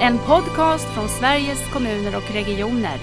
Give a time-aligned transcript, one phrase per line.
[0.00, 2.98] En podcast från Sveriges kommuner och regioner.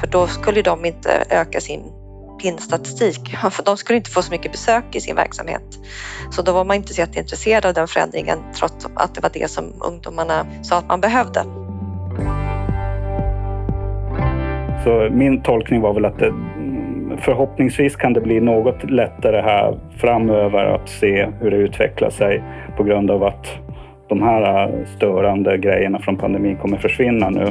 [0.00, 1.80] För då skulle de inte öka sin
[2.42, 5.78] PIN-statistik, för de skulle inte få så mycket besök i sin verksamhet.
[6.30, 9.50] Så då var man inte så intresserad av den förändringen trots att det var det
[9.50, 11.44] som ungdomarna sa att man behövde.
[14.84, 16.34] Så min tolkning var väl att det,
[17.18, 22.42] förhoppningsvis kan det bli något lättare här framöver att se hur det utvecklar sig
[22.76, 23.46] på grund av att
[24.08, 27.46] de här störande grejerna från pandemin kommer försvinna nu.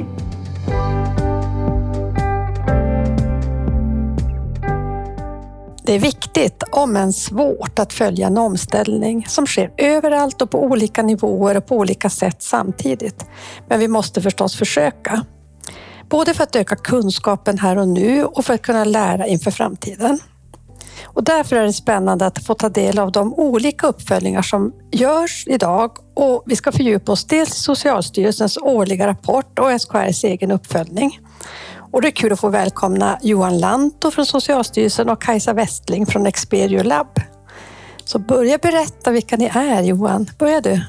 [5.86, 10.64] Det är viktigt, om än svårt, att följa en omställning som sker överallt och på
[10.64, 13.25] olika nivåer och på olika sätt samtidigt.
[13.67, 15.25] Men vi måste förstås försöka.
[16.12, 20.20] Både för att öka kunskapen här och nu och för att kunna lära inför framtiden.
[21.06, 25.45] Och därför är det spännande att få ta del av de olika uppföljningar som görs
[25.48, 31.20] idag och vi ska fördjupa oss dels i Socialstyrelsens årliga rapport och SKRs egen uppföljning.
[31.92, 36.25] Och det är kul att få välkomna Johan Lanto från Socialstyrelsen och Kajsa Westling från
[36.25, 37.22] Experio Lab.
[38.06, 40.30] Så börja berätta vilka ni är Johan.
[40.38, 40.81] Börja du.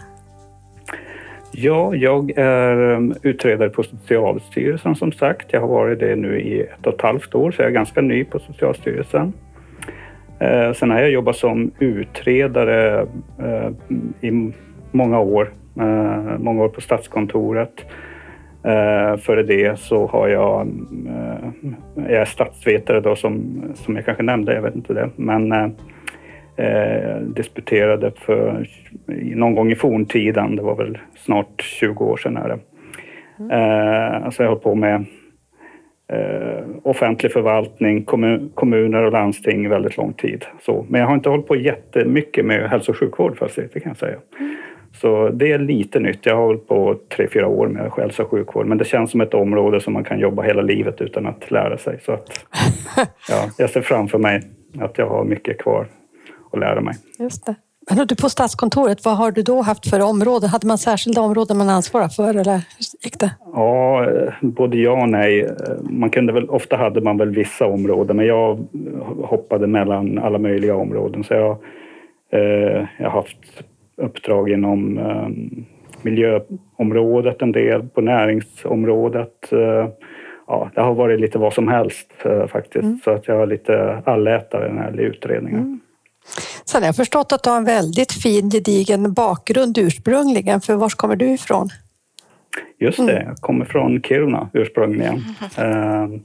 [1.54, 5.52] Ja, jag är ehm, utredare på Socialstyrelsen som sagt.
[5.52, 8.00] Jag har varit det nu i ett och ett halvt år, så jag är ganska
[8.00, 9.32] ny på Socialstyrelsen.
[10.38, 13.06] Eh, sen har jag jobbat som utredare
[13.38, 13.70] eh,
[14.20, 14.52] i
[14.90, 17.84] många år, eh, många år på Statskontoret.
[19.18, 20.68] Före det så har jag,
[21.94, 25.74] jag är statsvetare då som, som jag kanske nämnde, jag vet inte det, men
[26.56, 28.66] eh, disputerade för
[29.34, 30.56] någon gång i forntiden.
[30.56, 32.36] Det var väl snart 20 år sedan.
[32.36, 32.58] Är det.
[33.38, 33.50] Mm.
[33.50, 35.04] Eh, alltså jag har hållit på med
[36.12, 40.44] eh, offentlig förvaltning, kommun, kommuner och landsting väldigt lång tid.
[40.60, 43.90] Så, men jag har inte hållit på jättemycket med hälso och sjukvård fast det kan
[43.90, 44.18] jag säga.
[44.38, 44.56] Mm.
[44.94, 46.26] Så det är lite nytt.
[46.26, 49.20] Jag har hållit på tre, fyra år med hälso och sjukvård, men det känns som
[49.20, 51.98] ett område som man kan jobba hela livet utan att lära sig.
[52.00, 52.46] Så att,
[53.28, 54.42] ja, jag ser framför mig
[54.80, 55.86] att jag har mycket kvar
[56.52, 56.94] och lära mig.
[57.18, 57.54] Just det.
[57.90, 60.48] Men du på Statskontoret, vad har du då haft för områden?
[60.48, 63.30] Hade man särskilda områden man ansvarade för eller hur gick det?
[63.54, 64.06] Ja,
[64.40, 65.50] både ja och nej.
[65.82, 68.66] Man kunde väl, ofta hade man väl vissa områden men jag
[69.22, 71.24] hoppade mellan alla möjliga områden.
[71.24, 71.58] Så jag,
[72.32, 73.62] eh, jag har haft
[73.96, 75.28] uppdrag inom eh,
[76.02, 79.52] miljöområdet en del, på näringsområdet.
[79.52, 79.88] Eh,
[80.46, 82.82] ja, det har varit lite vad som helst eh, faktiskt.
[82.82, 82.98] Mm.
[83.04, 85.58] Så att jag är lite allätare när det gäller utredningar.
[85.58, 85.80] Mm.
[86.64, 90.88] Sen har jag förstått att du har en väldigt fin gedigen bakgrund ursprungligen, för var
[90.88, 91.68] kommer du ifrån?
[92.78, 93.26] Just det, mm.
[93.26, 95.24] jag kommer från Kiruna ursprungligen.
[95.56, 96.22] Mm.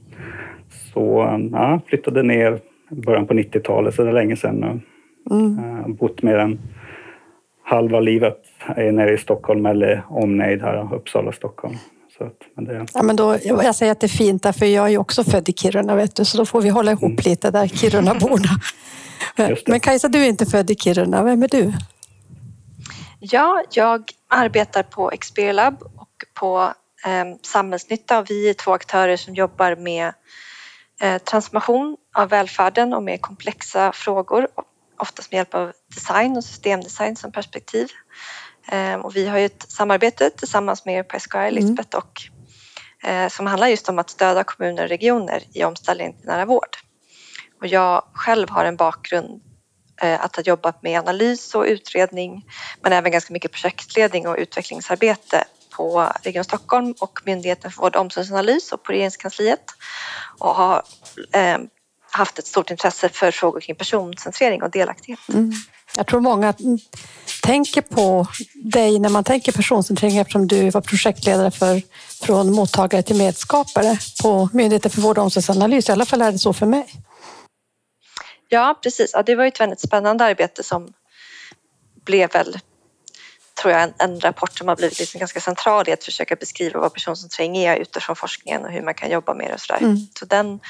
[0.94, 2.60] Så ja, flyttade ner
[2.90, 4.80] i början på 90-talet, så det är länge sedan nu.
[5.36, 5.58] Mm.
[5.58, 6.58] Har bott mer än
[7.64, 8.38] halva livet
[8.76, 11.74] nere i Stockholm eller omnejd här, Uppsala, Stockholm.
[12.18, 12.86] Så att, men det...
[12.94, 15.52] ja, men då, jag säger att det är fint, för jag är också född i
[15.52, 17.22] Kiruna, vet du, så då får vi hålla ihop mm.
[17.24, 18.48] lite där, Kirunaborna.
[19.66, 21.22] Men Kajsa, du är inte född i Kiruna.
[21.22, 21.72] Vem är du?
[23.20, 26.72] Ja, jag arbetar på Experiolab och på
[27.06, 28.22] eh, Samhällsnytta.
[28.22, 30.12] Vi är två aktörer som jobbar med
[31.00, 34.48] eh, transformation av välfärden och med komplexa frågor,
[34.98, 37.88] oftast med hjälp av design och systemdesign som perspektiv.
[38.72, 41.54] Eh, och vi har ju ett samarbete tillsammans med SKR, mm.
[41.54, 42.04] Lisbeth, mm.
[42.04, 42.22] och,
[43.08, 46.76] eh, som handlar just om att stödja kommuner och regioner i omställningen till nära vård.
[47.60, 49.42] Och jag själv har en bakgrund
[50.02, 52.44] eh, att ha jobbat med analys och utredning
[52.82, 58.02] men även ganska mycket projektledning och utvecklingsarbete på Region Stockholm och Myndigheten för vård och
[58.02, 59.64] omsorgsanalys och på Regeringskansliet
[60.38, 60.82] och har
[61.32, 61.58] eh,
[62.10, 65.28] haft ett stort intresse för frågor kring personcentrering och delaktighet.
[65.28, 65.52] Mm.
[65.98, 66.54] Jag tror många
[67.42, 71.82] tänker på dig när man tänker personcentrering eftersom du var projektledare för
[72.22, 75.88] Från mottagare till medskapare på Myndigheten för vård och omsorgsanalys.
[75.88, 76.86] I alla fall är det så för mig.
[78.48, 79.10] Ja, precis.
[79.14, 80.92] Ja, det var ett väldigt spännande arbete som
[82.04, 82.58] blev väl,
[83.62, 86.80] tror jag, en, en rapport som har blivit liksom ganska central i att försöka beskriva
[86.80, 89.80] vad personcentrering är utifrån forskningen och hur man kan jobba med det och sådär.
[89.80, 90.06] Mm.
[90.18, 90.60] Så den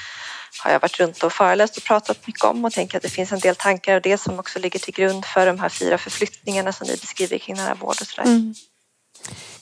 [0.63, 3.31] har jag varit runt och föreläst och pratat mycket om och tänker att det finns
[3.31, 6.73] en del tankar och det som också ligger till grund för de här fyra förflyttningarna
[6.73, 8.27] som ni beskriver kring nära vård och sådär.
[8.27, 8.53] Mm.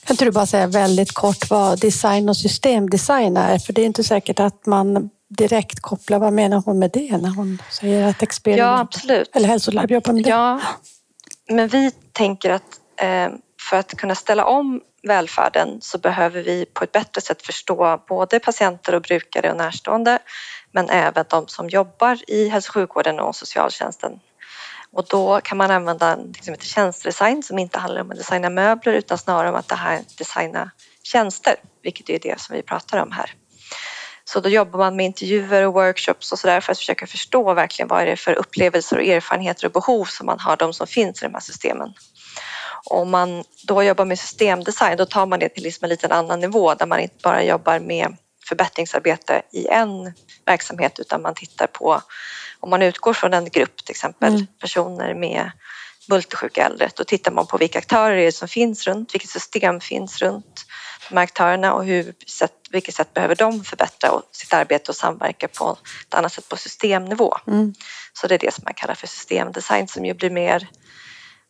[0.04, 3.58] Kan inte du bara säga väldigt kort vad design och systemdesign är?
[3.58, 7.30] För det är inte säkert att man direkt koppla vad menar hon med det när
[7.30, 9.36] hon säger att experiment ja, absolut.
[9.36, 10.30] eller hälsolab jobbar med det?
[10.30, 10.60] Ja,
[11.48, 16.84] men vi tänker att Ehm, för att kunna ställa om välfärden så behöver vi på
[16.84, 20.18] ett bättre sätt förstå både patienter och brukare och närstående
[20.72, 24.20] men även de som jobbar i hälso och sjukvården och socialtjänsten.
[24.92, 28.50] Och då kan man använda en som heter tjänstedesign som inte handlar om att designa
[28.50, 30.70] möbler utan snarare om att det här designa
[31.02, 33.34] tjänster, vilket är det som vi pratar om här.
[34.24, 37.88] Så då jobbar man med intervjuer och workshops och sådär för att försöka förstå verkligen
[37.88, 41.22] vad är det för upplevelser och erfarenheter och behov som man har, de som finns
[41.22, 41.94] i de här systemen.
[42.90, 46.40] Om man då jobbar med systemdesign då tar man det till liksom en liten annan
[46.40, 48.16] nivå där man inte bara jobbar med
[48.48, 50.12] förbättringsarbete i en
[50.46, 52.02] verksamhet utan man tittar på
[52.60, 54.46] om man utgår från en grupp till exempel mm.
[54.60, 55.50] personer med
[56.08, 59.80] multisjuka äldre då tittar man på vilka aktörer det är som finns runt, vilket system
[59.80, 60.64] finns runt
[61.08, 62.14] de här aktörerna och hur,
[62.70, 67.36] vilket sätt behöver de förbättra sitt arbete och samverka på ett annat sätt på systemnivå.
[67.46, 67.74] Mm.
[68.12, 70.68] Så det är det som man kallar för systemdesign som ju blir mer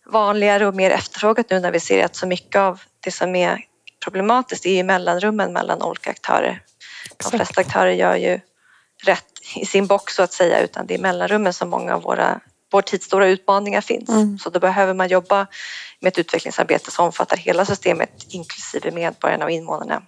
[0.08, 3.64] vanligare och mer efterfrågat nu när vi ser att så mycket av det som är
[4.04, 6.62] problematiskt är i mellanrummen mellan olika aktörer.
[7.16, 8.40] De flesta aktörer gör ju
[9.04, 9.24] rätt
[9.56, 12.40] i sin box så att säga utan det är mellanrummen som många av våra
[12.70, 14.08] vår tids stora utmaningar finns.
[14.08, 14.38] Mm.
[14.38, 15.46] Så då behöver man jobba
[16.00, 20.02] med ett utvecklingsarbete som omfattar hela systemet inklusive medborgarna och invånarna.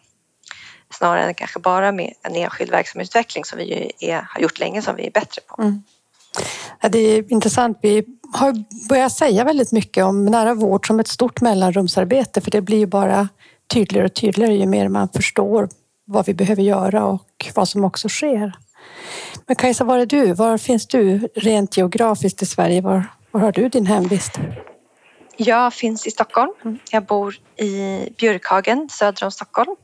[0.93, 4.97] Snarare än kanske bara med en enskild verksamhetsutveckling som vi är, har gjort länge som
[4.97, 5.63] vi är bättre på.
[5.63, 5.83] Mm.
[6.81, 7.79] Ja, det är intressant.
[7.83, 12.61] Vi har börjat säga väldigt mycket om nära vård som ett stort mellanrumsarbete för det
[12.61, 13.29] blir ju bara
[13.73, 15.69] tydligare och tydligare ju mer man förstår
[16.05, 18.53] vad vi behöver göra och vad som också sker.
[19.47, 20.33] Men Kajsa, var är du?
[20.33, 22.81] Var finns du rent geografiskt i Sverige?
[22.81, 24.41] Var, var har du din hemvist?
[25.37, 26.53] Jag finns i Stockholm.
[26.65, 26.79] Mm.
[26.91, 29.77] Jag bor i Björkhagen söder om Stockholm.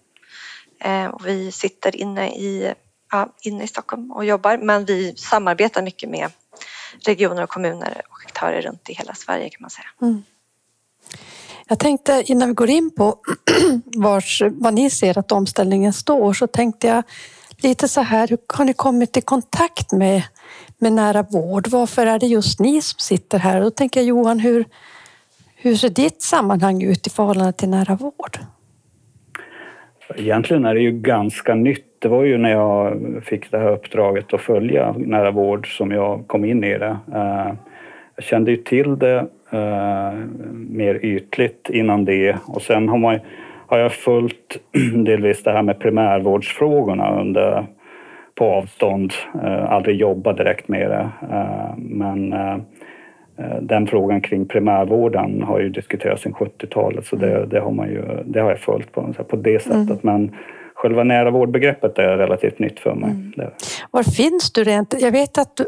[0.81, 2.75] Eh, och vi sitter inne i,
[3.43, 6.31] inne i Stockholm och jobbar men vi samarbetar mycket med
[7.06, 9.87] regioner och kommuner och aktörer runt i hela Sverige kan man säga.
[10.03, 10.23] Mm.
[11.69, 13.19] Jag tänkte innan vi går in på
[13.97, 17.03] vars, vad ni ser att omställningen står så tänkte jag
[17.58, 20.23] lite så här, hur har ni kommit i kontakt med,
[20.79, 21.69] med nära vård?
[21.69, 23.61] Varför är det just ni som sitter här?
[23.61, 24.64] Då tänker jag Johan, hur,
[25.55, 28.38] hur ser ditt sammanhang ut i förhållande till nära vård?
[30.17, 31.86] Egentligen är det ju ganska nytt.
[31.98, 36.25] Det var ju när jag fick det här uppdraget att följa nära vård som jag
[36.26, 36.96] kom in i det.
[37.14, 37.52] Eh,
[38.16, 40.12] jag kände ju till det eh,
[40.52, 43.19] mer ytligt innan det och sen har man
[43.66, 44.60] har jag följt
[45.06, 47.66] delvis det här med primärvårdsfrågorna under,
[48.34, 49.12] på avstånd.
[49.44, 51.10] Eh, aldrig jobbat direkt med det.
[51.76, 52.34] Men
[53.60, 58.02] den frågan kring primärvården har ju diskuterats sedan 70-talet så det, det, har, man ju,
[58.25, 60.04] det har jag följt på, på det sättet.
[60.04, 60.22] Mm.
[60.22, 60.31] Men
[60.76, 63.11] själva nära vårdbegreppet är relativt nytt för mig.
[63.11, 63.50] Mm.
[63.90, 64.94] Var finns du rent?
[65.00, 65.61] Jag vet att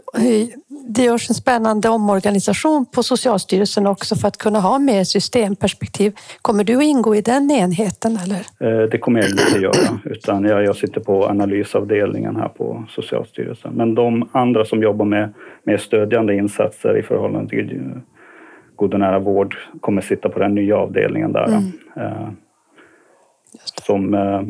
[0.89, 6.17] det görs en spännande omorganisation på Socialstyrelsen också för att kunna ha mer systemperspektiv.
[6.43, 8.17] Kommer du att ingå i den enheten?
[8.17, 8.41] Eller?
[8.61, 13.73] Eh, det kommer jag inte göra, utan jag, jag sitter på analysavdelningen här på Socialstyrelsen.
[13.75, 15.35] Men de andra som jobbar med,
[15.65, 17.81] med stödjande insatser i förhållande till
[18.77, 21.47] god och nära vård kommer sitta på den nya avdelningen där.
[21.47, 21.73] Mm.
[21.97, 22.29] Eh,
[23.87, 24.43] som eh,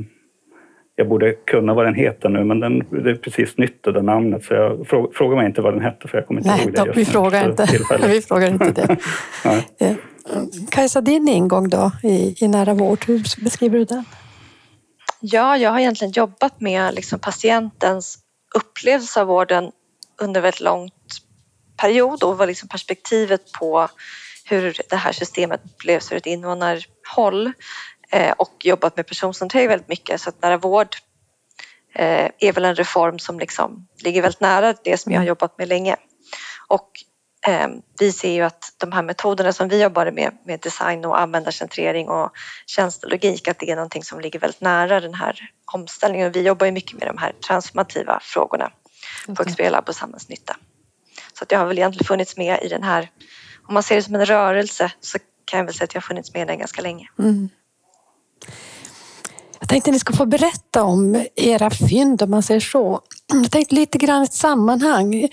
[0.99, 4.45] jag borde kunna vad den heter nu, men den, det är precis nytt det namnet.
[4.45, 6.75] Så jag fråga, fråga mig inte vad den hette, för jag kommer inte Nej, ihåg
[6.75, 6.85] det.
[6.85, 7.67] Nej, vi, frågar inte.
[8.07, 8.97] vi frågar inte det.
[9.79, 9.95] ja.
[10.71, 14.05] Kajsa, din ingång då i, i nära vård, hur beskriver du den?
[15.21, 18.19] Ja, jag har egentligen jobbat med liksom patientens
[18.55, 19.71] upplevelse av vården
[20.23, 20.91] under väldigt lång
[21.77, 23.89] period och vad liksom perspektivet på
[24.45, 27.53] hur det här systemet upplevs ur ett invånarhåll.
[28.13, 30.97] Eh, och jobbat med personcentrering väldigt mycket så att nära vård
[31.95, 35.29] eh, är väl en reform som liksom ligger väldigt nära det som jag har mm.
[35.29, 35.97] jobbat med länge.
[36.69, 36.91] Och
[37.47, 41.21] eh, vi ser ju att de här metoderna som vi jobbar med, med design och
[41.21, 42.31] användarcentrering och
[42.67, 46.33] tjänstelogik, att det är någonting som ligger väldigt nära den här omställningen.
[46.33, 48.71] Vi jobbar ju mycket med de här transformativa frågorna
[49.37, 50.57] på XP-labb och samhällsnytta.
[51.33, 53.11] Så att jag har väl egentligen funnits med i den här,
[53.69, 56.07] om man ser det som en rörelse så kan jag väl säga att jag har
[56.07, 57.09] funnits med i den ganska länge.
[57.19, 57.49] Mm.
[59.61, 63.01] Jag tänkte att ni ska få berätta om era fynd om man säger så.
[63.33, 65.29] Jag tänkte lite grann ett sammanhang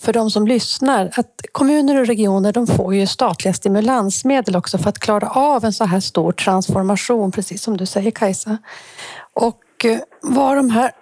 [0.00, 1.10] för de som lyssnar.
[1.16, 5.72] Att kommuner och regioner de får ju statliga stimulansmedel också för att klara av en
[5.72, 8.58] så här stor transformation, precis som du säger Kajsa.
[9.32, 10.92] Och var vad de här,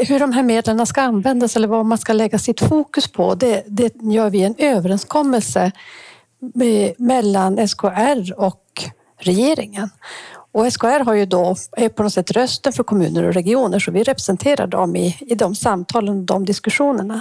[0.08, 3.62] hur de här medlen ska användas eller vad man ska lägga sitt fokus på, det,
[3.66, 5.72] det gör vi en överenskommelse
[6.54, 8.62] med, mellan SKR och
[9.18, 9.90] regeringen.
[10.52, 13.90] Och SKR har ju då, är på något sätt rösten för kommuner och regioner så
[13.90, 17.20] vi representerar dem i, i de samtalen och de diskussionerna.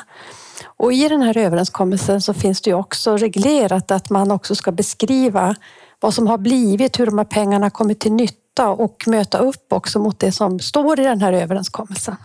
[0.65, 4.71] Och i den här överenskommelsen så finns det ju också reglerat att man också ska
[4.71, 5.55] beskriva
[5.99, 9.99] vad som har blivit, hur de här pengarna kommit till nytta och möta upp också
[9.99, 12.15] mot det som står i den här överenskommelsen.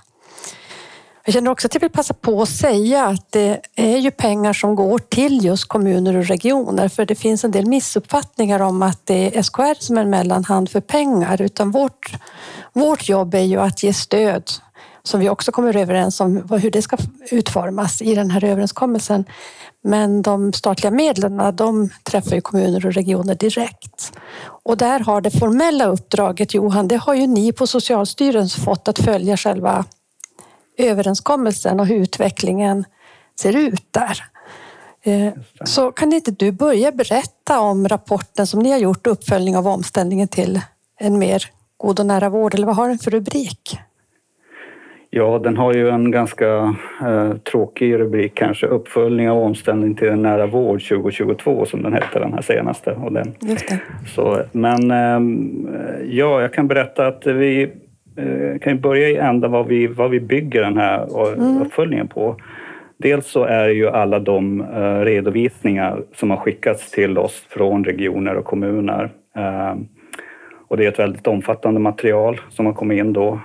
[1.24, 4.52] Jag känner också att jag vill passa på att säga att det är ju pengar
[4.52, 9.06] som går till just kommuner och regioner, för det finns en del missuppfattningar om att
[9.06, 12.12] det är SKR som är en mellanhand för pengar, utan vårt,
[12.72, 14.50] vårt jobb är ju att ge stöd
[15.02, 16.96] som vi också kommer överens om hur det ska
[17.30, 19.24] utformas i den här överenskommelsen.
[19.84, 24.12] Men de statliga medlen, de träffar ju kommuner och regioner direkt.
[24.64, 28.98] Och där har det formella uppdraget, Johan, det har ju ni på Socialstyrelsen fått att
[28.98, 29.84] följa själva
[30.78, 32.84] överenskommelsen och hur utvecklingen
[33.40, 34.18] ser ut där.
[35.04, 35.32] Eh,
[35.64, 40.28] så kan inte du börja berätta om rapporten som ni har gjort, uppföljning av omställningen
[40.28, 40.60] till
[41.00, 41.42] en mer
[41.76, 43.78] god och nära vård, eller vad har den för rubrik?
[45.14, 48.66] Ja, den har ju en ganska eh, tråkig rubrik kanske.
[48.66, 52.90] Uppföljning av omställning till en nära vård 2022 som den hette, den här senaste.
[52.90, 53.34] Och den.
[54.14, 55.20] Så, men eh,
[56.04, 57.70] ja, jag kan berätta att vi
[58.16, 61.62] eh, kan börja i ända vad vi, vad vi bygger den här mm.
[61.62, 62.36] uppföljningen på.
[62.96, 67.84] Dels så är det ju alla de eh, redovisningar som har skickats till oss från
[67.84, 69.10] regioner och kommuner.
[69.36, 69.74] Eh,
[70.68, 73.40] och det är ett väldigt omfattande material som har kommit in då.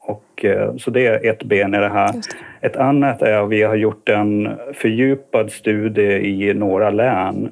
[0.00, 0.44] Och,
[0.78, 2.12] så det är ett ben i det här.
[2.12, 2.66] Det.
[2.66, 7.48] Ett annat är att vi har gjort en fördjupad studie i några län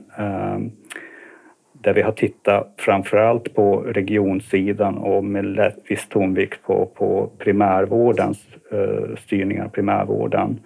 [1.81, 8.47] där vi har tittat framför allt på regionsidan och med viss tonvikt på, på primärvårdens
[8.73, 10.61] eh, styrning av primärvården.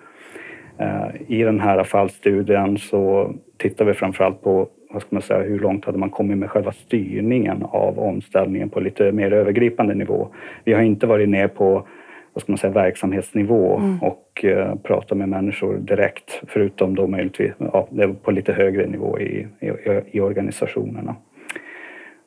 [0.78, 5.42] Eh, I den här fallstudien så tittar vi framför allt på vad ska man säga,
[5.42, 10.28] hur långt hade man kommit med själva styrningen av omställningen på lite mer övergripande nivå.
[10.64, 11.87] Vi har inte varit ner på
[12.34, 14.02] vad ska man säga, verksamhetsnivå mm.
[14.02, 17.88] och uh, prata med människor direkt, förutom då möjligtvis ja,
[18.22, 19.70] på lite högre nivå i, i,
[20.10, 21.16] i organisationerna.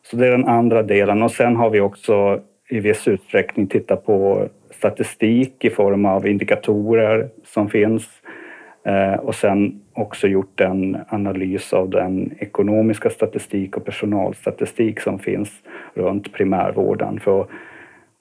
[0.02, 4.06] Så det är den andra delen och sen har vi också i viss utsträckning tittat
[4.06, 8.22] på statistik i form av indikatorer som finns
[8.88, 15.50] Eh, och sen också gjort en analys av den ekonomiska statistik och personalstatistik som finns
[15.94, 17.20] runt primärvården.
[17.20, 17.46] För,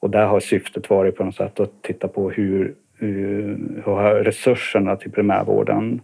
[0.01, 4.97] och där har syftet varit på något sätt att titta på hur, hur, hur resurserna
[4.97, 6.01] till primärvården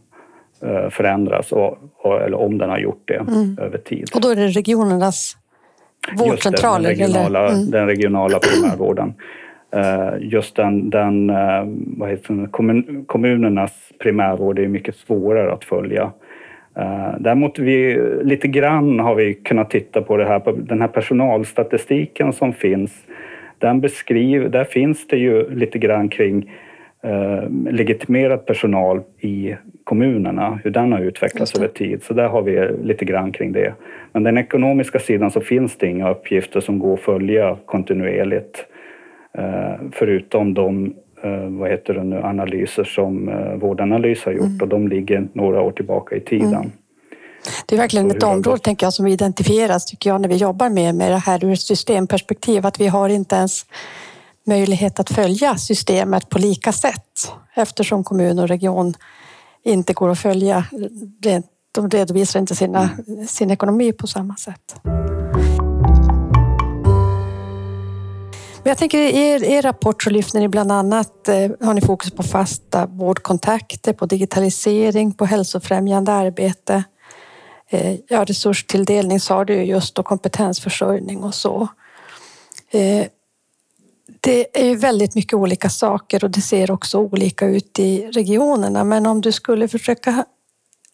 [0.62, 1.78] eh, förändras och,
[2.22, 3.58] eller om den har gjort det mm.
[3.60, 4.10] över tid.
[4.14, 5.36] Och då är det regionernas
[6.18, 6.90] vårdcentraler?
[6.90, 7.70] Just det, den regionala, mm.
[7.70, 9.14] den regionala primärvården.
[9.76, 11.64] Eh, just den, den eh,
[11.96, 16.12] vad heter det, kommun, kommunernas primärvård är mycket svårare att följa.
[16.76, 20.88] Eh, däremot vi, lite grann har vi kunnat titta på det här, på den här
[20.88, 22.92] personalstatistiken som finns.
[23.62, 26.50] Den beskriver, där finns det ju lite grann kring
[27.02, 32.02] eh, legitimerad personal i kommunerna, hur den har utvecklats över tid.
[32.02, 33.74] Så där har vi lite grann kring det.
[34.12, 38.66] Men den ekonomiska sidan så finns det inga uppgifter som går att följa kontinuerligt.
[39.38, 44.62] Eh, förutom de eh, vad heter det nu, analyser som eh, Vårdanalys har gjort mm.
[44.62, 46.54] och de ligger några år tillbaka i tiden.
[46.54, 46.70] Mm.
[47.66, 50.94] Det är verkligen ett område tänker jag, som identifieras tycker jag, när vi jobbar med,
[50.94, 52.66] med det här ur ett systemperspektiv.
[52.66, 53.66] Att vi har inte ens
[54.46, 58.94] möjlighet att följa systemet på lika sätt eftersom kommun och region
[59.64, 60.64] inte går att följa.
[61.74, 63.26] De redovisar inte sina, mm.
[63.26, 64.74] sin ekonomi på samma sätt.
[68.64, 71.80] Men jag tänker i er, er rapport så lyfter ni bland annat, eh, har ni
[71.80, 76.84] fokus på fasta vårdkontakter, på digitalisering, på hälsofrämjande arbete.
[77.72, 81.68] Eh, ja, resurstilldelning sa du just och kompetensförsörjning och så.
[82.70, 83.06] Eh,
[84.20, 88.84] det är ju väldigt mycket olika saker och det ser också olika ut i regionerna.
[88.84, 90.24] Men om du skulle försöka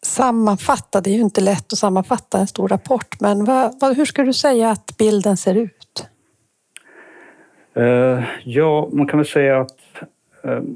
[0.03, 4.05] sammanfatta, det är ju inte lätt att sammanfatta en stor rapport, men vad, vad, hur
[4.05, 6.07] skulle du säga att bilden ser ut?
[7.77, 9.79] Eh, ja, man kan väl säga att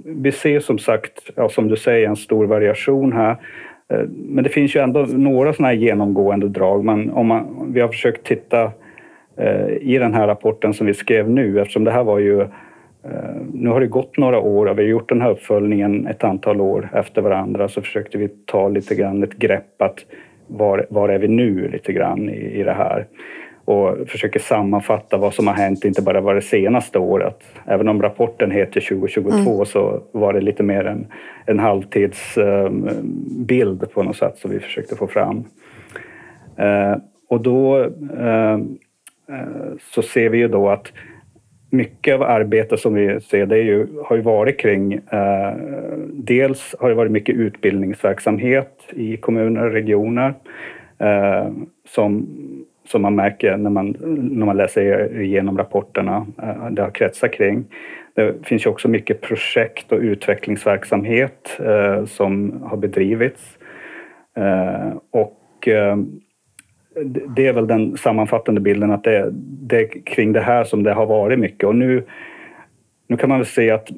[0.04, 3.36] vi ser som sagt, ja, som du säger, en stor variation här.
[3.92, 6.84] Eh, men det finns ju ändå några sådana här genomgående drag.
[6.84, 8.72] Man, om man, vi har försökt titta
[9.36, 12.48] eh, i den här rapporten som vi skrev nu, eftersom det här var ju eh,
[13.52, 16.60] nu har det gått några år och vi har gjort den här uppföljningen ett antal
[16.60, 20.04] år efter varandra så försökte vi ta lite grann ett grepp att
[20.46, 23.06] var, var är vi nu lite grann i, i det här
[23.64, 27.38] och försöker sammanfatta vad som har hänt, inte bara var det senaste året.
[27.66, 29.66] Även om rapporten heter 2022 mm.
[29.66, 31.06] så var det lite mer en,
[31.46, 35.44] en halvtidsbild på något sätt som vi försökte få fram.
[36.56, 36.96] Eh,
[37.28, 37.78] och då
[38.18, 38.54] eh,
[39.28, 40.92] eh, så ser vi ju då att
[41.70, 45.54] mycket av arbetet som vi ser det ju, har ju varit kring eh,
[46.12, 50.34] dels har det varit mycket utbildningsverksamhet i kommuner och regioner
[50.98, 51.46] eh,
[51.88, 52.28] som
[52.84, 53.96] som man märker när man,
[54.30, 56.26] när man läser igenom rapporterna.
[56.42, 57.64] Eh, det har kretsat kring.
[58.14, 63.58] Det finns ju också mycket projekt och utvecklingsverksamhet eh, som har bedrivits.
[64.36, 65.38] Eh, och
[67.36, 70.92] det är väl den sammanfattande bilden att det, det är kring det här som det
[70.92, 71.64] har varit mycket.
[71.64, 72.04] Och nu,
[73.06, 73.88] nu kan man väl se att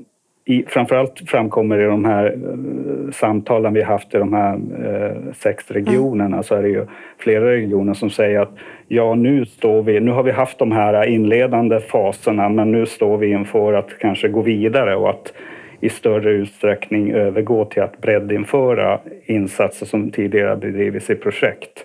[0.47, 5.71] i, framförallt framkommer i de här uh, samtalen vi haft i de här uh, sex
[5.71, 6.43] regionerna mm.
[6.43, 6.87] så är det ju
[7.19, 8.53] flera regioner som säger att
[8.89, 13.19] ja, nu står vi, nu har vi haft de här inledande faserna men nu står
[13.19, 15.33] vi inför att kanske gå vidare och att
[15.81, 21.85] i större utsträckning övergå till att breddinföra insatser som tidigare bedrivits i projekt.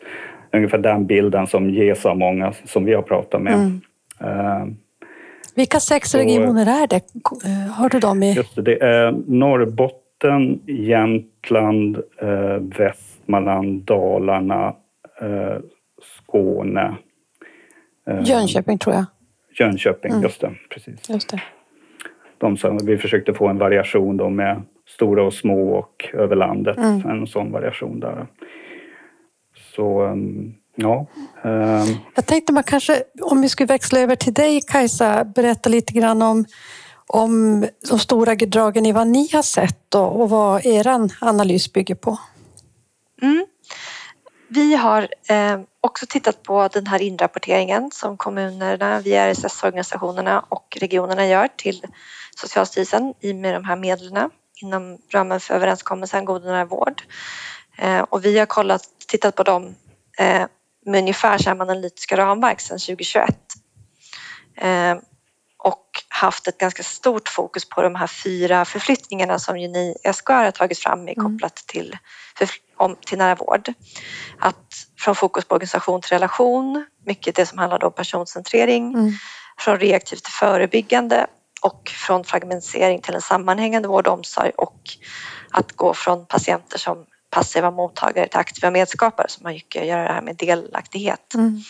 [0.51, 3.53] Ungefär den bilden som ges av många som vi har pratat med.
[3.53, 3.81] Mm.
[4.23, 4.73] Uh,
[5.59, 7.01] vilka sex regioner är det?
[7.45, 8.33] Eh, har du dem i?
[8.33, 14.75] Just det, det är Norrbotten, Jämtland, eh, Västmanland, Dalarna,
[15.21, 15.57] eh,
[16.01, 16.95] Skåne.
[18.25, 19.05] Jönköping tror jag.
[19.59, 20.23] Jönköping, mm.
[20.23, 20.51] just det.
[20.69, 21.09] Precis.
[21.09, 21.41] Just det.
[22.37, 26.77] De vi försökte få en variation då med stora och små och över landet.
[26.77, 27.09] Mm.
[27.09, 28.27] En sån variation där.
[29.75, 31.05] Så ehm, Ja.
[31.43, 31.97] Um...
[32.15, 36.21] Jag tänkte man kanske, om vi skulle växla över till dig Kajsa, berätta lite grann
[36.21, 36.45] om,
[37.07, 41.95] om de stora dragen i vad ni har sett och, och vad er analys bygger
[41.95, 42.17] på.
[43.21, 43.45] Mm.
[44.47, 51.27] Vi har eh, också tittat på den här inrapporteringen som kommunerna via RSS-organisationerna och regionerna
[51.27, 51.81] gör till
[52.35, 54.29] Socialstyrelsen i med de här medlen
[54.61, 57.01] inom ramen för överenskommelsen God och nära vård.
[57.77, 59.75] Eh, och vi har kollat, tittat på dem
[60.19, 60.43] eh,
[60.89, 63.29] med ungefär samma analytiska ramverk sedan 2021
[64.57, 64.95] eh,
[65.57, 70.31] och haft ett ganska stort fokus på de här fyra förflyttningarna som ju ni SKR
[70.31, 71.31] har tagit fram med mm.
[71.31, 71.97] kopplat till,
[72.77, 73.73] om, till nära vård.
[74.39, 79.11] Att från fokus på organisation till relation, mycket det som handlar om personcentrering, mm.
[79.59, 81.27] från reaktivt till förebyggande
[81.61, 84.81] och från fragmentisering till en sammanhängande vård och omsorg och
[85.51, 90.03] att gå från patienter som passiva mottagare till aktiva medskapare som har mycket att göra
[90.03, 91.33] det här med delaktighet.
[91.33, 91.61] Mm.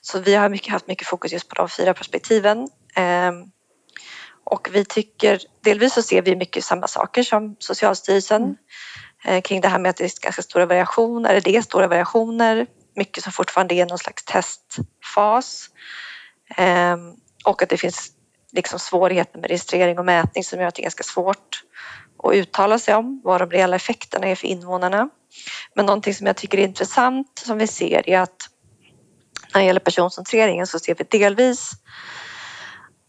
[0.00, 2.68] Så vi har mycket, haft mycket fokus just på de fyra perspektiven.
[2.94, 3.44] Ehm,
[4.44, 8.56] och vi tycker, delvis så ser vi mycket samma saker som Socialstyrelsen mm.
[9.26, 11.88] Eh, kring det här med att det är ganska stora variationer, eller det är stora
[11.88, 15.68] variationer, mycket som fortfarande är någon slags testfas
[16.56, 18.10] ehm, och att det finns
[18.52, 21.63] liksom svårigheter med registrering och mätning som gör att det är ganska svårt
[22.24, 25.08] och uttala sig om vad de reella effekterna är för invånarna.
[25.74, 28.48] Men någonting som jag tycker är intressant som vi ser är att
[29.54, 31.70] när det gäller personcentreringen så ser vi delvis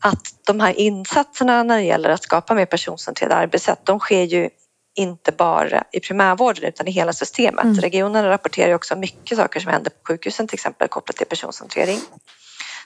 [0.04, 4.50] att de här insatserna när det gäller att skapa mer personcentrerade arbetssätt, de sker ju
[4.96, 7.64] inte bara i primärvården utan i hela systemet.
[7.64, 7.76] Mm.
[7.80, 12.00] Regionerna rapporterar också mycket saker som händer på sjukhusen till exempel kopplat till personcentrering.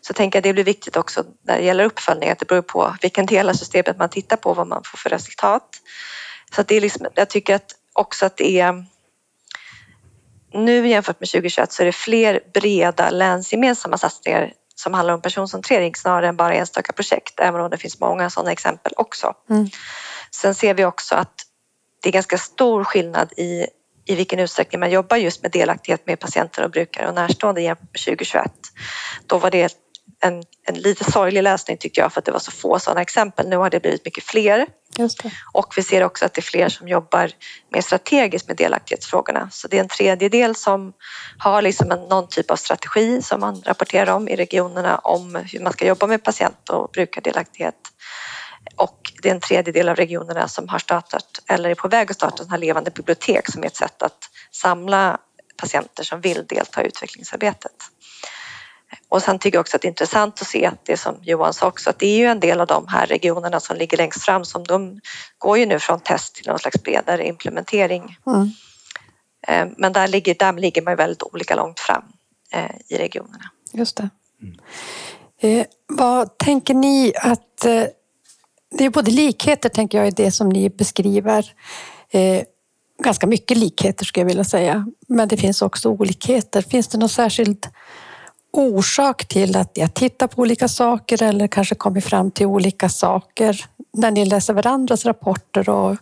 [0.01, 2.95] Så tänker jag det blir viktigt också när det gäller uppföljning att det beror på
[3.01, 5.69] vilken del av systemet man tittar på vad man får för resultat.
[6.55, 8.85] Så det är liksom, jag tycker att också att det är
[10.53, 15.95] nu jämfört med 2021 så är det fler breda länsgemensamma satsningar som handlar om personcentrering
[15.95, 19.33] snarare än bara enstaka projekt, även om det finns många sådana exempel också.
[19.49, 19.67] Mm.
[20.31, 21.33] Sen ser vi också att
[22.01, 23.65] det är ganska stor skillnad i,
[24.05, 27.89] i vilken utsträckning man jobbar just med delaktighet med patienter och brukare och närstående jämfört
[27.93, 28.51] med 2021.
[29.25, 29.75] Då var det
[30.23, 33.49] en, en lite sorglig läsning tycker jag för att det var så få sådana exempel.
[33.49, 34.67] Nu har det blivit mycket fler.
[35.53, 37.31] Och vi ser också att det är fler som jobbar
[37.73, 39.49] mer strategiskt med delaktighetsfrågorna.
[39.51, 40.93] Så det är en tredjedel som
[41.37, 45.59] har liksom en, någon typ av strategi som man rapporterar om i regionerna om hur
[45.59, 47.75] man ska jobba med patient och brukardelaktighet.
[48.75, 52.17] Och det är en tredjedel av regionerna som har startat eller är på väg att
[52.17, 55.17] starta sådana här levande bibliotek som är ett sätt att samla
[55.57, 57.71] patienter som vill delta i utvecklingsarbetet.
[59.09, 61.67] Och sen tycker jag också att det är intressant att se det som Johan sa
[61.67, 64.45] också, att det är ju en del av de här regionerna som ligger längst fram
[64.45, 64.99] som de
[65.37, 68.17] går ju nu från test till någon slags bredare implementering.
[68.27, 68.51] Mm.
[69.47, 72.03] Eh, men där ligger, där ligger man väldigt olika långt fram
[72.53, 73.51] eh, i regionerna.
[73.73, 74.09] Just det.
[74.41, 74.55] Mm.
[75.41, 77.83] Eh, vad tänker ni att eh,
[78.77, 81.53] det är både likheter tänker jag i det som ni beskriver.
[82.11, 82.43] Eh,
[83.03, 84.85] ganska mycket likheter skulle jag vilja säga.
[85.07, 86.61] Men det finns också olikheter.
[86.61, 87.69] Finns det något särskilt
[88.51, 93.65] orsak till att jag tittar på olika saker eller kanske kommer fram till olika saker
[93.93, 95.97] när ni läser varandras rapporter och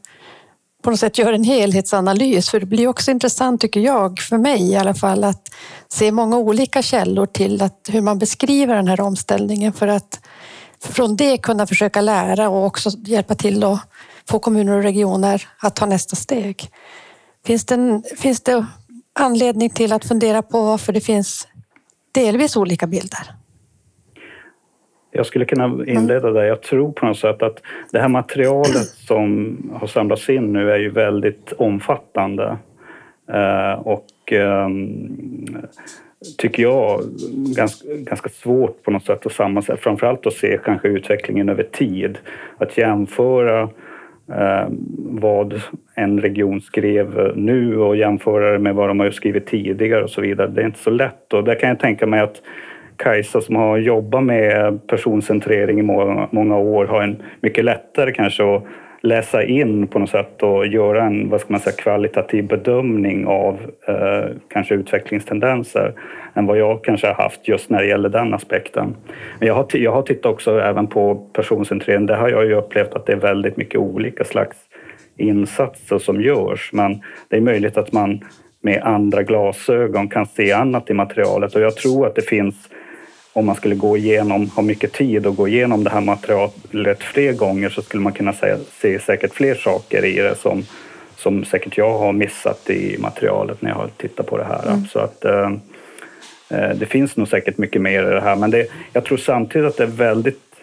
[0.83, 2.49] på något sätt gör en helhetsanalys.
[2.49, 5.49] För det blir också intressant, tycker jag, för mig i alla fall, att
[5.87, 10.19] se många olika källor till att, hur man beskriver den här omställningen för att
[10.83, 13.79] från det kunna försöka lära och också hjälpa till att
[14.29, 16.69] få kommuner och regioner att ta nästa steg.
[17.45, 18.65] Finns det, en, finns det
[19.19, 21.47] anledning till att fundera på varför det finns
[22.11, 23.27] delvis olika bilder?
[25.11, 26.43] Jag skulle kunna inleda där.
[26.43, 30.77] Jag tror på något sätt att det här materialet som har samlats in nu är
[30.77, 32.57] ju väldigt omfattande.
[33.31, 35.57] Eh, och ehm,
[36.37, 37.01] tycker jag,
[37.55, 39.77] ganska, ganska svårt på något sätt att sammansätta.
[39.77, 42.17] Framförallt att se kanske utvecklingen över tid.
[42.57, 43.69] Att jämföra
[44.29, 45.61] Eh, vad
[45.95, 50.21] en region skrev nu och jämföra det med vad de har skrivit tidigare och så
[50.21, 50.47] vidare.
[50.47, 52.41] Det är inte så lätt och där kan jag tänka mig att
[52.97, 55.81] Kajsa som har jobbat med personcentrering i
[56.31, 58.63] många, år har en mycket lättare kanske att
[59.01, 63.57] läsa in på något sätt och göra en vad ska man säga, kvalitativ bedömning av
[63.87, 65.93] eh, kanske utvecklingstendenser
[66.33, 68.95] än vad jag kanske har haft just när det gäller den aspekten.
[69.39, 72.05] Men jag har, jag har tittat också även på personcentrering.
[72.05, 74.57] Där har jag ju upplevt att det är väldigt mycket olika slags
[75.17, 76.69] insatser som görs.
[76.73, 78.19] Men det är möjligt att man
[78.61, 82.69] med andra glasögon kan se annat i materialet och jag tror att det finns
[83.37, 87.33] om man skulle gå igenom, ha mycket tid och gå igenom det här materialet fler
[87.33, 90.65] gånger så skulle man kunna se, se säkert fler saker i det som,
[91.15, 94.67] som säkert jag har missat i materialet när jag har tittat på det här.
[94.67, 94.85] Mm.
[94.85, 95.51] Så att, eh,
[96.49, 99.67] eh, det finns nog säkert mycket mer i det här men det, jag tror samtidigt
[99.67, 100.55] att det är väldigt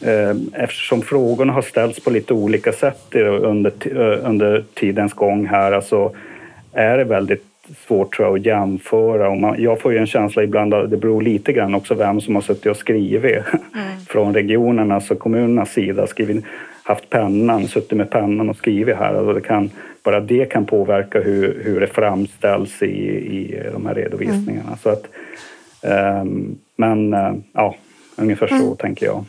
[0.00, 5.72] eh, Eftersom frågorna har ställts på lite olika sätt under, eh, under tidens gång här,
[5.72, 6.12] alltså
[6.72, 7.44] är det väldigt
[7.86, 9.30] svårt tror jag, att jämföra.
[9.30, 12.20] Och man, jag får ju en känsla ibland att det beror lite grann också vem
[12.20, 13.24] som har suttit och skrivit
[13.74, 14.00] mm.
[14.08, 16.06] från regionernas och kommunernas sida.
[16.06, 16.44] Skrivit,
[16.82, 19.14] haft pennan, suttit med pennan och skrivit här.
[19.14, 19.70] Alltså det kan,
[20.02, 24.66] bara det kan påverka hur, hur det framställs i, i de här redovisningarna.
[24.66, 24.78] Mm.
[24.82, 25.04] Så att,
[26.22, 27.74] um, men uh, ja,
[28.16, 28.62] ungefär mm.
[28.62, 29.24] så tänker jag.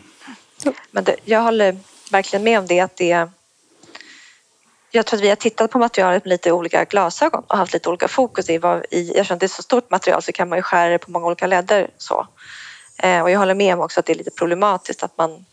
[0.92, 1.76] Men det, jag håller
[2.12, 3.30] verkligen med om det att det
[4.92, 7.90] jag tror att vi har tittat på materialet med lite olika glasögon och haft lite
[7.90, 10.62] olika fokus i vad i, eftersom det är så stort material så kan man ju
[10.62, 12.28] skära det på många olika ledder så.
[12.98, 15.46] Eh, och jag håller med om också att det är lite problematiskt att man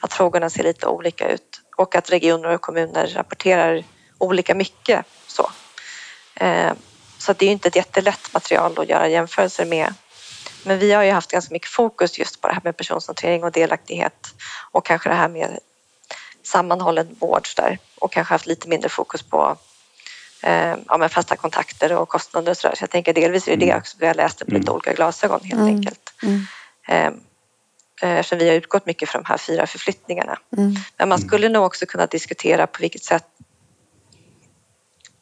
[0.00, 3.84] att frågorna ser lite olika ut och att regioner och kommuner rapporterar
[4.18, 5.50] olika mycket så.
[6.34, 6.72] Eh,
[7.18, 9.94] så det är ju inte ett jättelätt material att göra jämförelser med.
[10.64, 13.52] Men vi har ju haft ganska mycket fokus just på det här med personcentrering och
[13.52, 14.34] delaktighet
[14.70, 15.58] och kanske det här med
[16.42, 19.56] sammanhållen vård där och kanske haft lite mindre fokus på
[20.42, 22.76] eh, ja, men fasta kontakter och kostnader och så där.
[22.76, 23.78] Så jag tänker delvis är det mm.
[23.78, 24.74] också, vi har läst det på lite mm.
[24.74, 25.76] olika glasögon helt mm.
[25.76, 26.12] enkelt.
[26.22, 26.46] Mm.
[26.88, 27.12] Eh,
[28.18, 30.38] eftersom vi har utgått mycket från de här fyra förflyttningarna.
[30.56, 30.74] Mm.
[30.96, 33.26] Men man skulle nog också kunna diskutera på vilket sätt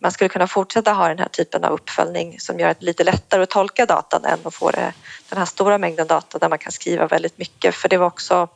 [0.01, 3.43] man skulle kunna fortsätta ha den här typen av uppföljning som gör det lite lättare
[3.43, 4.93] att tolka datan än att få det,
[5.29, 7.75] den här stora mängden data där man kan skriva väldigt mycket.
[7.75, 8.49] För det var också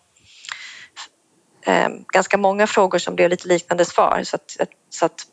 [1.67, 4.57] eh, ganska många frågor som blev lite liknande svar så att,
[4.91, 5.27] så att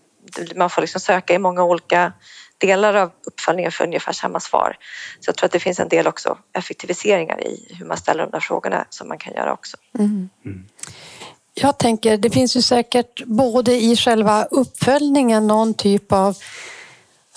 [0.56, 2.14] man får liksom söka i många olika
[2.58, 4.78] delar av uppföljningen för ungefär samma svar.
[5.20, 8.32] Så jag tror att det finns en del också effektiviseringar i hur man ställer de
[8.32, 9.78] där frågorna som man kan göra också.
[10.00, 10.30] Mm.
[10.46, 10.66] Mm.
[11.54, 16.38] Jag tänker, det finns ju säkert både i själva uppföljningen någon typ av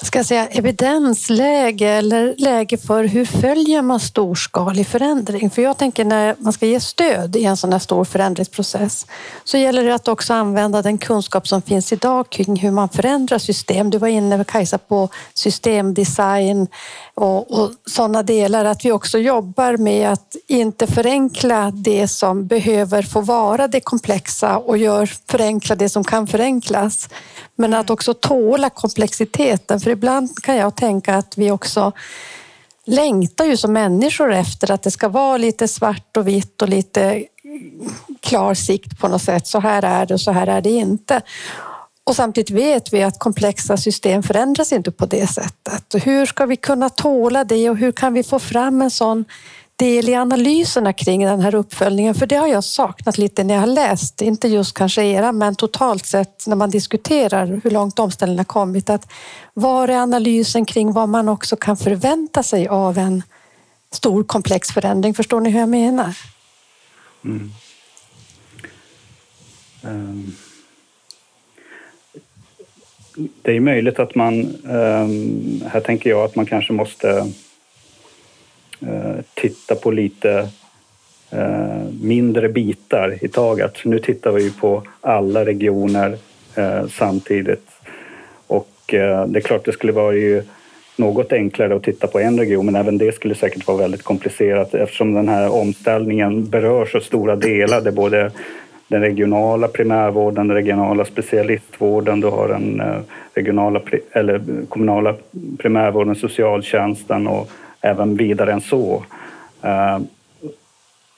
[0.02, 5.50] ska jag säga, evidensläge eller läge för hur följer man storskalig förändring?
[5.50, 9.06] För jag tänker när man ska ge stöd i en sån här stor förändringsprocess
[9.44, 13.38] så gäller det att också använda den kunskap som finns idag kring hur man förändrar
[13.38, 13.90] system.
[13.90, 16.68] Du var inne Kajsa på systemdesign
[17.14, 18.64] och, och sådana delar.
[18.64, 24.58] Att vi också jobbar med att inte förenkla det som behöver få vara det komplexa
[24.58, 27.08] och gör förenkla det som kan förenklas.
[27.56, 29.80] Men att också tåla komplexiteten.
[29.80, 31.92] För ibland kan jag tänka att vi också
[32.84, 37.24] längtar ju som människor efter att det ska vara lite svart och vitt och lite
[38.20, 39.46] klar sikt på något sätt.
[39.46, 41.22] Så här är det och så här är det inte.
[42.04, 46.06] Och samtidigt vet vi att komplexa system förändras inte på det sättet.
[46.06, 49.24] Hur ska vi kunna tåla det och hur kan vi få fram en sån
[49.76, 52.14] del i analyserna kring den här uppföljningen?
[52.14, 55.54] För det har jag saknat lite när jag har läst, inte just kanske era, men
[55.54, 58.90] totalt sett när man diskuterar hur långt omställningen har kommit.
[58.90, 59.12] Att
[59.54, 63.22] var är analysen kring vad man också kan förvänta sig av en
[63.92, 65.14] stor komplex förändring?
[65.14, 66.16] Förstår ni hur jag menar?
[67.24, 67.52] Mm.
[69.82, 70.36] Um
[73.42, 77.32] det är möjligt att man, ehm, här tänker jag att man kanske måste
[78.80, 80.48] eh, titta på lite
[81.30, 83.84] eh, mindre bitar i taget.
[83.84, 86.18] Nu tittar vi på alla regioner
[86.54, 87.66] eh, samtidigt
[88.46, 88.68] och
[89.26, 90.42] det är klart det skulle vara ju
[90.96, 94.74] något enklare att titta på en region men även det skulle säkert vara väldigt komplicerat
[94.74, 97.80] eftersom den här omställningen berör så stora delar.
[97.80, 98.30] Det både
[98.92, 103.00] den regionala primärvården, den regionala specialistvården, du har den eh,
[103.34, 103.80] regionala
[104.12, 105.14] eller kommunala
[105.58, 107.50] primärvården, socialtjänsten och
[107.80, 109.04] även vidare än så.
[109.62, 109.98] Eh,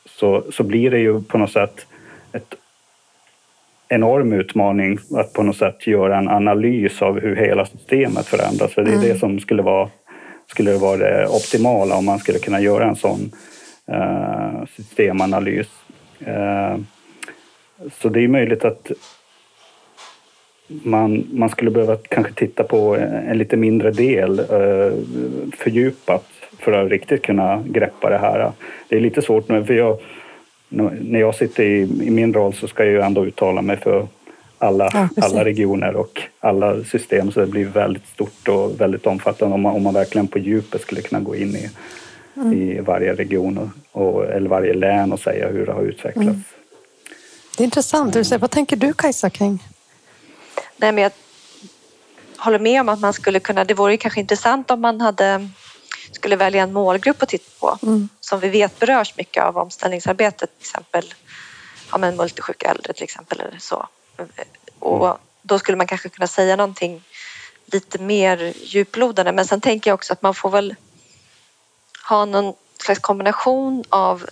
[0.06, 1.86] så, så blir det ju på något sätt
[2.32, 2.54] ett
[3.88, 8.72] enorm utmaning att på något sätt göra en analys av hur hela systemet förändras.
[8.72, 9.08] För det är mm.
[9.08, 9.88] det som skulle vara,
[10.46, 13.32] skulle vara det optimala om man skulle kunna göra en sån
[13.92, 15.68] uh, systemanalys.
[17.92, 18.90] Så det är möjligt att
[20.66, 24.92] man, man skulle behöva kanske titta på en lite mindre del uh,
[25.56, 26.24] fördjupat
[26.58, 28.52] för att riktigt kunna greppa det här.
[28.88, 29.98] Det är lite svårt nu, för jag,
[30.68, 34.06] när jag sitter i, i min roll så ska jag ju ändå uttala mig för
[34.58, 39.54] alla, ja, alla regioner och alla system så det blir väldigt stort och väldigt omfattande
[39.54, 41.70] om man, om man verkligen på djupet skulle kunna gå in i,
[42.36, 42.52] mm.
[42.52, 43.58] i varje region
[43.92, 46.28] och, och, eller varje län och säga hur det har utvecklats.
[46.28, 46.42] Mm.
[47.56, 48.16] Det är intressant.
[48.16, 48.40] Mm.
[48.40, 49.68] Vad tänker du Kajsa kring?
[50.76, 51.12] Nej, men jag
[52.36, 55.48] håller med om att man skulle kunna, det vore kanske intressant om man hade
[56.12, 58.08] skulle välja en målgrupp att titta på mm.
[58.20, 61.14] som vi vet berörs mycket av omställningsarbetet, till exempel
[61.92, 63.40] ja, men multisjuka äldre till exempel.
[63.40, 63.88] Eller så.
[64.78, 67.02] Och då skulle man kanske kunna säga någonting
[67.66, 69.32] lite mer djuplodande.
[69.32, 70.74] Men sen tänker jag också att man får väl
[72.08, 74.26] ha någon slags kombination av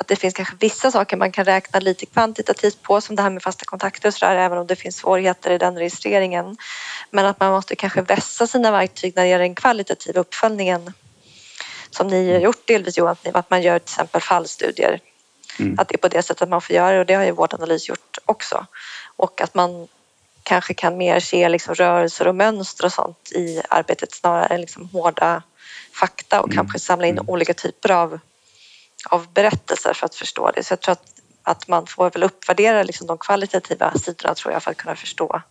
[0.00, 3.30] att det finns kanske vissa saker man kan räkna lite kvantitativt på som det här
[3.30, 6.56] med fasta kontakter och sådär även om det finns svårigheter i den registreringen.
[7.10, 10.92] Men att man måste kanske vässa sina verktyg när det gäller den kvalitativa uppföljningen
[11.90, 15.00] som ni har gjort delvis Johan, att man gör till exempel fallstudier.
[15.58, 15.78] Mm.
[15.78, 17.88] Att det är på det sättet man får göra det och det har ju Vårdanalys
[17.88, 18.66] gjort också.
[19.16, 19.88] Och att man
[20.42, 24.88] kanske kan mer se liksom rörelser och mönster och sånt i arbetet snarare än liksom
[24.88, 25.42] hårda
[25.92, 26.56] fakta och mm.
[26.56, 27.28] kanske samla in mm.
[27.28, 28.20] olika typer av,
[29.04, 30.64] av berättelser för att förstå det.
[30.64, 31.04] Så jag tror att,
[31.42, 35.42] att man får väl uppvärdera liksom de kvalitativa sidorna tror jag för att kunna förstå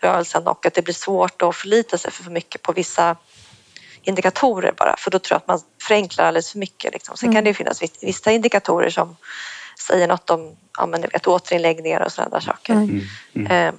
[0.00, 3.16] rörelsen och att det blir svårt att förlita sig för mycket på vissa
[4.02, 6.92] indikatorer bara för då tror jag att man förenklar alldeles för mycket.
[6.92, 7.16] Liksom.
[7.16, 7.34] Sen mm.
[7.34, 9.16] kan det finnas vissa indikatorer som
[9.78, 12.72] säger något om ja, men vet, återinläggningar och sådana där saker.
[12.72, 12.88] Mm.
[12.88, 13.06] Mm.
[13.46, 13.68] mm.
[13.68, 13.74] Eh,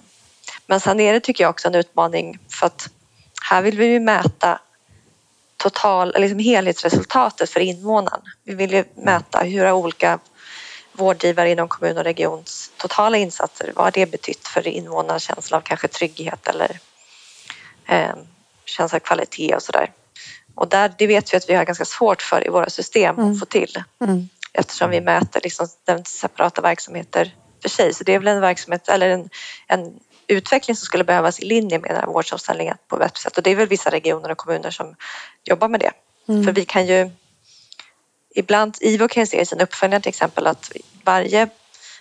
[0.66, 2.90] men sen är det tycker jag också en utmaning för att
[3.44, 4.60] här vill vi ju mäta
[5.62, 8.22] total, liksom helhetsresultatet för invånaren.
[8.44, 10.20] Vi vill ju mäta hur olika
[10.94, 15.62] vårdgivare inom kommun och regions totala insatser, vad har det betytt för invånarnas känsla av
[15.62, 16.80] kanske trygghet eller
[17.88, 18.16] eh,
[18.66, 19.92] känsla av kvalitet och sådär.
[20.56, 23.32] Och där, det vet vi att vi har ganska svårt för i våra system mm.
[23.32, 24.30] att få till mm.
[24.54, 27.94] eftersom vi mäter liksom den separata verksamheter för sig.
[27.94, 29.30] Så det är väl en verksamhet eller en,
[29.68, 30.00] en
[30.32, 33.38] utveckling som skulle behövas i linje med den här vårdomställningen på ett sätt.
[33.38, 34.96] Och det är väl vissa regioner och kommuner som
[35.44, 35.92] jobbar med det.
[36.28, 36.44] Mm.
[36.44, 37.10] För vi kan ju
[38.36, 40.72] ibland, IVO kan ju se i sina uppföljningar till exempel att
[41.04, 41.50] varje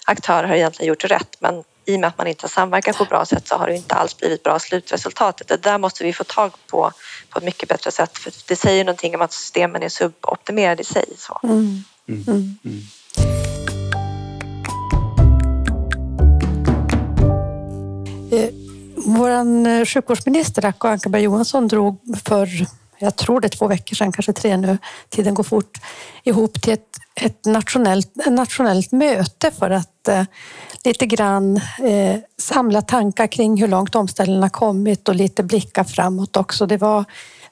[0.04, 3.02] aktör har egentligen gjort rätt men i och med att man inte har samverkat på
[3.02, 5.48] ett bra sätt så har det inte alls blivit bra slutresultatet.
[5.48, 6.92] Det där måste vi få tag på
[7.30, 10.84] på ett mycket bättre sätt för det säger någonting om att systemen är suboptimerade i
[10.84, 11.04] sig.
[11.18, 11.40] Så.
[11.42, 11.84] Mm.
[12.08, 12.58] Mm.
[19.16, 22.48] Vår eh, sjukvårdsminister Acko Ankarberg Johansson drog för,
[22.98, 25.78] jag tror det är två veckor sedan, kanske tre nu, tiden går fort,
[26.24, 30.24] ihop till ett, ett nationellt, ett nationellt möte för att eh,
[30.84, 36.36] lite grann eh, samla tankar kring hur långt omställningen har kommit och lite blicka framåt
[36.36, 36.66] också.
[36.66, 37.04] Det var,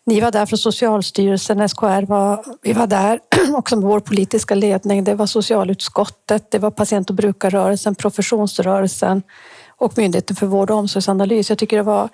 [0.06, 3.20] ni var där från Socialstyrelsen, SKR var, vi var där
[3.54, 5.04] också med vår politiska ledning.
[5.04, 9.22] Det var socialutskottet, det var patient och brukarrörelsen, professionsrörelsen
[9.78, 11.48] och Myndigheten för vård och omsorgsanalys.
[11.48, 12.08] Jag tycker det var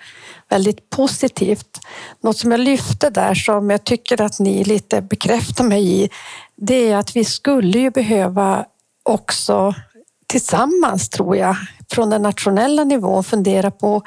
[0.49, 1.79] väldigt positivt.
[2.21, 6.09] Något som jag lyfte där som jag tycker att ni lite bekräftar mig i,
[6.55, 8.65] det är att vi skulle ju behöva
[9.03, 9.73] också
[10.27, 11.55] tillsammans, tror jag,
[11.91, 14.01] från den nationella nivån fundera på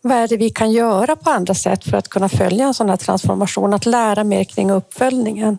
[0.00, 2.90] vad är det vi kan göra på andra sätt för att kunna följa en sån
[2.90, 5.58] här transformation, att lära mer kring uppföljningen.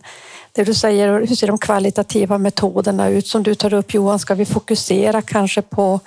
[0.51, 3.27] Det du säger, hur ser de kvalitativa metoderna ut?
[3.27, 5.99] Som du tar upp Johan, ska vi fokusera kanske på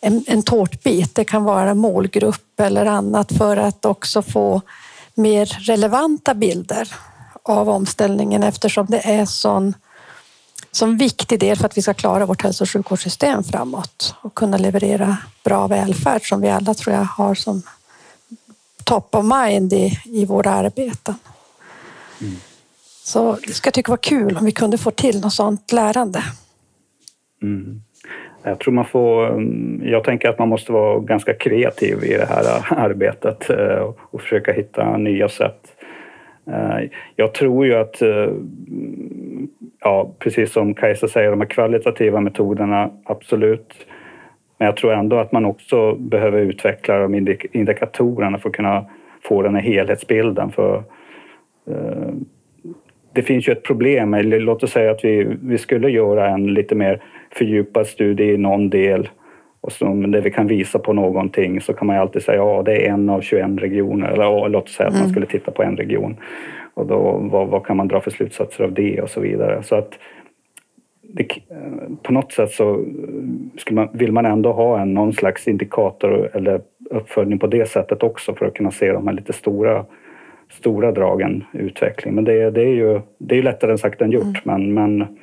[0.00, 1.14] en, en tårtbit?
[1.14, 4.62] Det kan vara målgrupp eller annat för att också få
[5.14, 6.92] mer relevanta bilder
[7.42, 9.74] av omställningen eftersom det är sån
[10.70, 14.56] som viktig del för att vi ska klara vårt hälso och sjukvårdssystem framåt och kunna
[14.56, 17.62] leverera bra välfärd som vi alla tror jag har som
[18.84, 21.14] top of mind i, i våra arbeten.
[22.20, 22.36] Mm.
[23.04, 26.24] Så det ska jag tycka var kul om vi kunde få till något sådant lärande.
[27.42, 27.82] Mm.
[28.42, 32.28] Jag tror man får, mm, jag tänker att man måste vara ganska kreativ i det
[32.28, 35.76] här äh, arbetet eh, och försöka hitta nya sätt.
[36.46, 38.28] Eh, jag tror ju att eh,
[39.80, 43.86] ja, precis som Kajsa säger, de här kvalitativa metoderna, absolut.
[44.58, 48.84] Men jag tror ändå att man också behöver utveckla de indik indikatorerna för att kunna
[49.22, 50.50] få den här helhetsbilden.
[50.50, 50.82] För,
[53.12, 54.14] det finns ju ett problem.
[54.14, 58.36] Eller låt oss säga att vi, vi skulle göra en lite mer fördjupad studie i
[58.36, 59.08] någon del
[59.60, 62.62] och som, där vi kan visa på någonting så kan man ju alltid säga ja,
[62.62, 64.08] det är en av 21 regioner.
[64.08, 65.10] Eller låt oss säga att man mm.
[65.10, 66.16] skulle titta på en region.
[66.74, 69.62] Och då, vad, vad, kan man dra för slutsatser av det och så vidare.
[69.62, 69.98] Så att
[71.02, 71.28] det,
[72.02, 72.84] på något sätt så
[73.70, 76.60] man, vill man ändå ha en, någon slags indikator eller
[76.90, 79.84] uppföljning på det sättet också för att kunna se de här lite stora,
[80.50, 82.14] stora dragen i utveckling.
[82.14, 84.46] Men det, det är ju det är lättare sagt än gjort.
[84.46, 84.74] Mm.
[84.74, 85.18] Men, men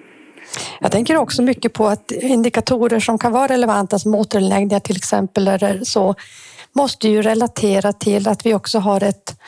[0.79, 5.47] jag tänker också mycket på att indikatorer som kan vara relevanta som återläggningar till exempel
[5.47, 6.15] eller så
[6.73, 9.39] måste ju relatera till att vi också har ett,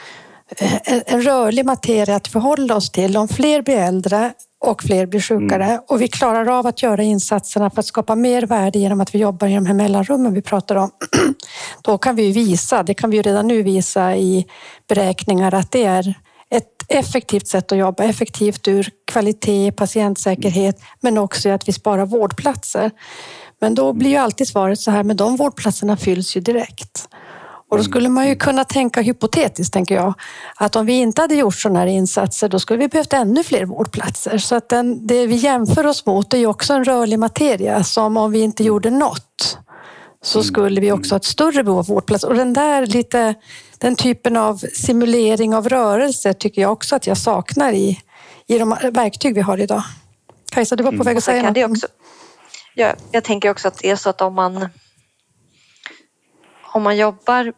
[1.06, 3.18] en rörlig materia att förhålla oss till.
[3.18, 4.34] Om fler blir äldre
[4.66, 5.82] och fler blir sjukare mm.
[5.88, 9.20] och vi klarar av att göra insatserna för att skapa mer värde genom att vi
[9.20, 10.92] jobbar i de här mellanrummen vi pratar om.
[11.82, 14.46] Då kan vi visa, det kan vi redan nu visa i
[14.88, 16.14] beräkningar att det är
[16.52, 22.92] ett effektivt sätt att jobba, effektivt ur kvalitet, patientsäkerhet, men också att vi sparar vårdplatser.
[23.62, 27.10] Men då blir ju alltid svaret så här, men de vårdplatserna fylls ju direkt.
[27.70, 30.14] Och då skulle man ju kunna tänka hypotetiskt, tänker jag,
[30.56, 33.66] att om vi inte hade gjort sådana här insatser, då skulle vi behövt ännu fler
[33.66, 34.38] vårdplatser.
[34.38, 38.18] Så att den, det vi jämför oss mot är ju också en rörlig materia som
[38.18, 39.58] om vi inte gjorde något
[40.24, 42.28] så skulle vi också ha ett större behov av vårdplatser.
[42.30, 43.36] Och den där lite
[43.78, 48.00] den typen av simulering av rörelse tycker jag också att jag saknar i,
[48.48, 49.84] i de verktyg vi har idag.
[50.52, 51.72] Kajsa, du var på väg att säga något.
[51.72, 51.88] Också,
[52.76, 54.70] ja, jag tänker också att det är så att om man
[56.74, 57.54] om man jobbar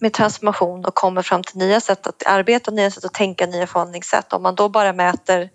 [0.00, 3.66] med transformation och kommer fram till nya sätt att arbeta, nya sätt att tänka, nya
[3.66, 4.32] förhållningssätt.
[4.32, 5.50] Om man då bara mäter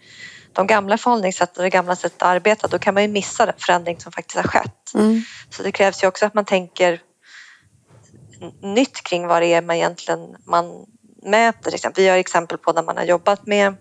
[0.54, 3.56] de gamla förhållningssätten och det gamla sättet att arbeta, då kan man ju missa den
[3.58, 4.94] förändring som faktiskt har skett.
[4.94, 5.22] Mm.
[5.50, 7.02] Så det krävs ju också att man tänker
[8.62, 10.86] nytt kring vad det är man egentligen man
[11.24, 11.92] mäter.
[11.96, 13.76] Vi har exempel på när man har jobbat med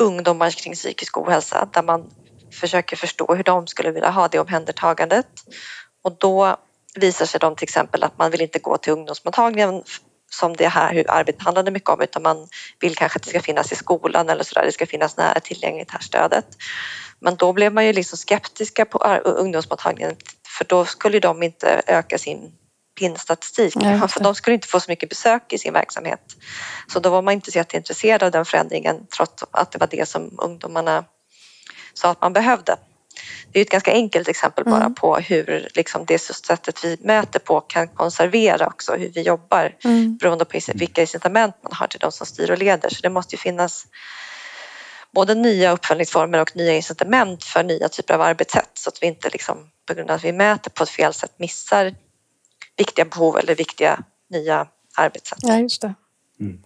[0.00, 2.10] ungdomar kring psykisk ohälsa där man
[2.52, 5.26] försöker förstå hur de skulle vilja ha det omhändertagandet.
[6.04, 6.56] Och då
[6.94, 9.82] visar sig de till exempel att man vill inte gå till ungdomsmottagningen
[10.30, 12.48] som det här hur arbetet handlade mycket om utan man
[12.80, 14.66] vill kanske att det ska finnas i skolan eller så där.
[14.66, 16.46] Det ska finnas nära tillgängligt här stödet.
[17.20, 20.16] Men då blev man ju liksom skeptiska på ungdomsmottagningen
[20.58, 22.52] för då skulle de inte öka sin
[22.98, 23.74] PIN-statistik.
[23.76, 26.36] Ja, för de skulle inte få så mycket besök i sin verksamhet.
[26.92, 30.08] Så då var man inte så jätteintresserad av den förändringen trots att det var det
[30.08, 31.04] som ungdomarna
[31.94, 32.76] sa att man behövde.
[33.52, 34.94] Det är ett ganska enkelt exempel bara mm.
[34.94, 40.16] på hur liksom det sättet vi mäter på kan konservera också hur vi jobbar mm.
[40.16, 42.88] beroende på vilka incitament man har till de som styr och leder.
[42.88, 43.86] Så det måste ju finnas
[45.14, 49.30] både nya uppföljningsformer och nya incitament för nya typer av arbetssätt så att vi inte
[49.30, 51.94] liksom, på grund av att vi mäter på ett fel sätt missar
[52.76, 55.38] viktiga behov eller viktiga nya arbetssätt.
[55.42, 55.94] Ja, just det.
[56.40, 56.62] Mm.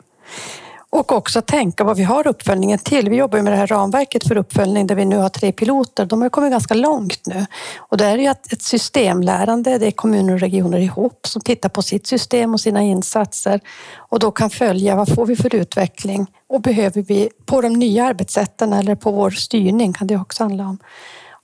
[0.90, 3.10] Och också tänka vad vi har uppföljningen till.
[3.10, 6.06] Vi jobbar med det här ramverket för uppföljning där vi nu har tre piloter.
[6.06, 7.46] De har kommit ganska långt nu.
[7.76, 9.78] Och det är ju ett systemlärande.
[9.78, 13.60] Det är kommuner och regioner ihop som tittar på sitt system och sina insatser
[13.96, 18.04] och då kan följa vad får vi för utveckling och behöver vi på de nya
[18.04, 20.78] arbetssätten eller på vår styrning kan det också handla om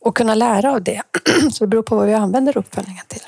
[0.00, 1.02] och kunna lära av det.
[1.52, 3.22] Så det beror på vad vi använder uppföljningen till.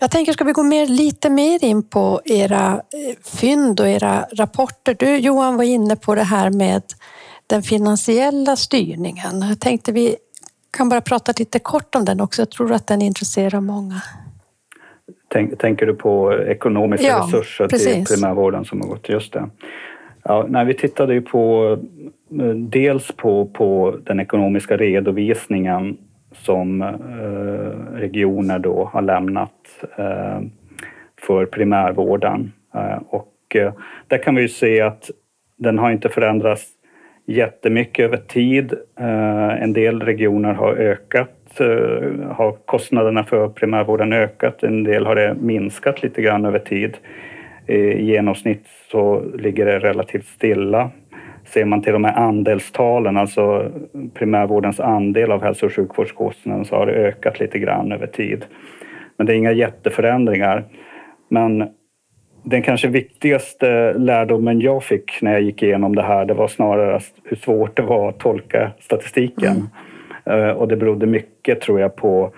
[0.00, 4.26] Jag tänker, ska vi gå mer, lite mer in på era eh, fynd och era
[4.32, 4.96] rapporter?
[4.98, 6.82] Du Johan var inne på det här med
[7.46, 9.40] den finansiella styrningen.
[9.48, 10.16] Jag tänkte vi
[10.70, 12.42] kan bara prata lite kort om den också.
[12.42, 14.02] Jag tror att den intresserar många.
[15.28, 18.08] Tänk, tänker du på ekonomiska ja, resurser precis.
[18.08, 19.08] till primärvården som har gått?
[19.08, 19.50] Just det.
[20.22, 21.72] Ja, nej, vi tittade ju på
[22.40, 25.98] eh, dels på, på den ekonomiska redovisningen
[26.32, 30.40] som eh, regioner då har lämnat eh,
[31.20, 32.52] för primärvården.
[32.74, 33.26] Eh, och
[34.06, 35.10] där kan vi ju se att
[35.56, 36.66] den har inte förändrats
[37.26, 38.74] jättemycket över tid.
[39.60, 41.60] En del regioner har ökat,
[42.30, 46.96] har kostnaderna för primärvården ökat, en del har det minskat lite grann över tid.
[47.66, 50.90] I genomsnitt så ligger det relativt stilla
[51.52, 53.72] ser man till de här andelstalen, alltså
[54.14, 58.44] primärvårdens andel av hälso och sjukvårdskostnaden, så har det ökat lite grann över tid.
[59.16, 60.64] Men det är inga jätteförändringar.
[61.28, 61.68] Men
[62.42, 67.00] den kanske viktigaste lärdomen jag fick när jag gick igenom det här, det var snarare
[67.24, 69.68] hur svårt det var att tolka statistiken.
[70.24, 70.56] Mm.
[70.56, 72.32] Och det berodde mycket, tror jag, på,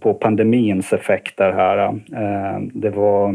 [0.00, 1.78] på pandemins effekter här.
[2.12, 3.28] Eh, det var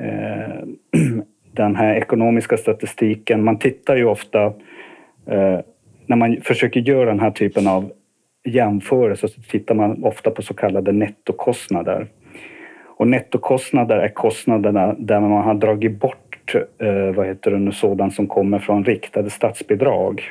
[0.00, 0.62] eh,
[1.56, 3.44] den här ekonomiska statistiken.
[3.44, 4.44] Man tittar ju ofta,
[5.26, 5.60] eh,
[6.06, 7.92] när man försöker göra den här typen av
[8.44, 12.06] jämförelser så tittar man ofta på så kallade nettokostnader.
[12.98, 18.26] Och nettokostnader är kostnaderna där man har dragit bort eh, vad heter det sådant som
[18.26, 20.22] kommer från riktade statsbidrag.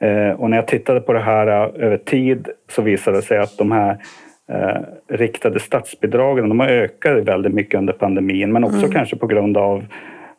[0.00, 3.38] Eh, och när jag tittade på det här eh, över tid så visade det sig
[3.38, 3.98] att de här
[4.50, 8.90] eh, riktade statsbidragen de har ökat väldigt mycket under pandemin men också mm.
[8.90, 9.84] kanske på grund av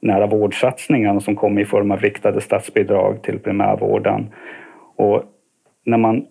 [0.02, 4.28] nära vårdsatsningarna som kom i form av riktade statsbidrag till primärvården.
[4.96, 5.24] Och,
[5.86, 6.26] när man,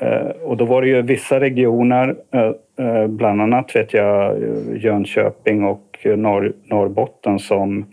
[0.00, 4.38] eh, och då var det ju vissa regioner, eh, eh, bland annat vet jag
[4.76, 7.84] Jönköping och Norr, Norrbotten som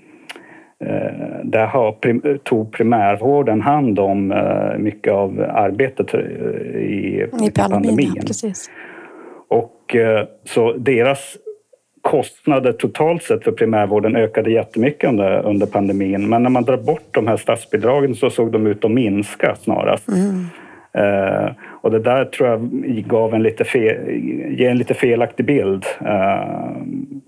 [1.43, 4.33] där har, tog primärvården hand om
[4.77, 7.69] mycket av arbetet i, I pandemin.
[7.69, 8.13] pandemin.
[8.15, 8.23] Ja,
[9.95, 11.37] och så deras
[12.01, 16.29] kostnader totalt sett för primärvården ökade jättemycket under, under pandemin.
[16.29, 20.07] Men när man drar bort de här statsbidragen så såg de ut att minska snarast.
[20.09, 20.45] Mm.
[20.97, 22.69] Uh, och det där tror jag
[23.07, 23.95] gav en lite, fel,
[24.59, 25.85] ger en lite felaktig bild.
[26.01, 26.77] Uh,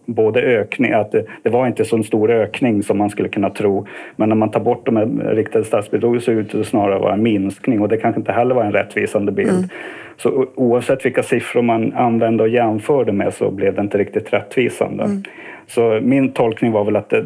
[0.05, 3.49] både ökning, att det, det, var inte så en stor ökning som man skulle kunna
[3.49, 3.87] tro.
[4.15, 7.23] Men när man tar bort de här riktade statsbidragen så ut det snarare vara en
[7.23, 9.49] minskning och det kanske inte heller var en rättvisande bild.
[9.49, 9.69] Mm.
[10.17, 15.03] Så oavsett vilka siffror man använde och jämförde med så blev det inte riktigt rättvisande.
[15.03, 15.23] Mm.
[15.67, 17.25] Så min tolkning var väl att det,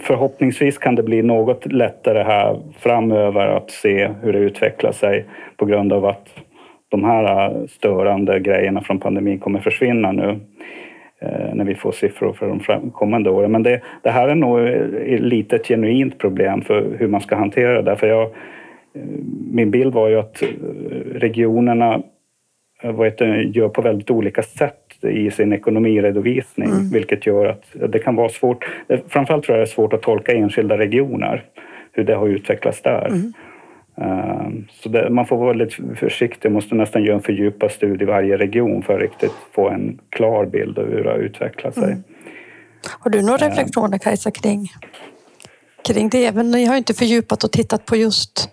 [0.00, 5.24] förhoppningsvis kan det bli något lättare här framöver att se hur det utvecklar sig
[5.56, 6.28] på grund av att
[6.88, 10.40] de här störande grejerna från pandemin kommer försvinna nu
[11.54, 13.52] när vi får siffror för de kommande åren.
[13.52, 14.58] Men det, det här är nog
[15.20, 17.96] lite ett genuint problem för hur man ska hantera det.
[17.96, 18.30] För jag,
[19.50, 20.48] min bild var ju att eh,
[21.14, 22.02] regionerna
[22.82, 26.90] eh, vad heter, gör på väldigt olika sätt i sin ekonomiredovisning, mm.
[26.90, 28.64] vilket gör att det kan vara svårt.
[28.88, 31.44] Eh, framförallt tror jag det är svårt att tolka enskilda regioner,
[31.92, 33.06] hur det har utvecklats där.
[33.06, 33.32] Mm.
[34.82, 38.36] Så det, man får vara lite försiktig, måste nästan göra en fördjupad studie i varje
[38.36, 41.84] region för att riktigt få en klar bild av hur det har utvecklat sig.
[41.84, 42.02] Mm.
[43.00, 44.72] Har du några reflektioner Kajsa kring,
[45.84, 46.32] kring det?
[46.32, 48.48] Men ni har inte fördjupat och tittat på just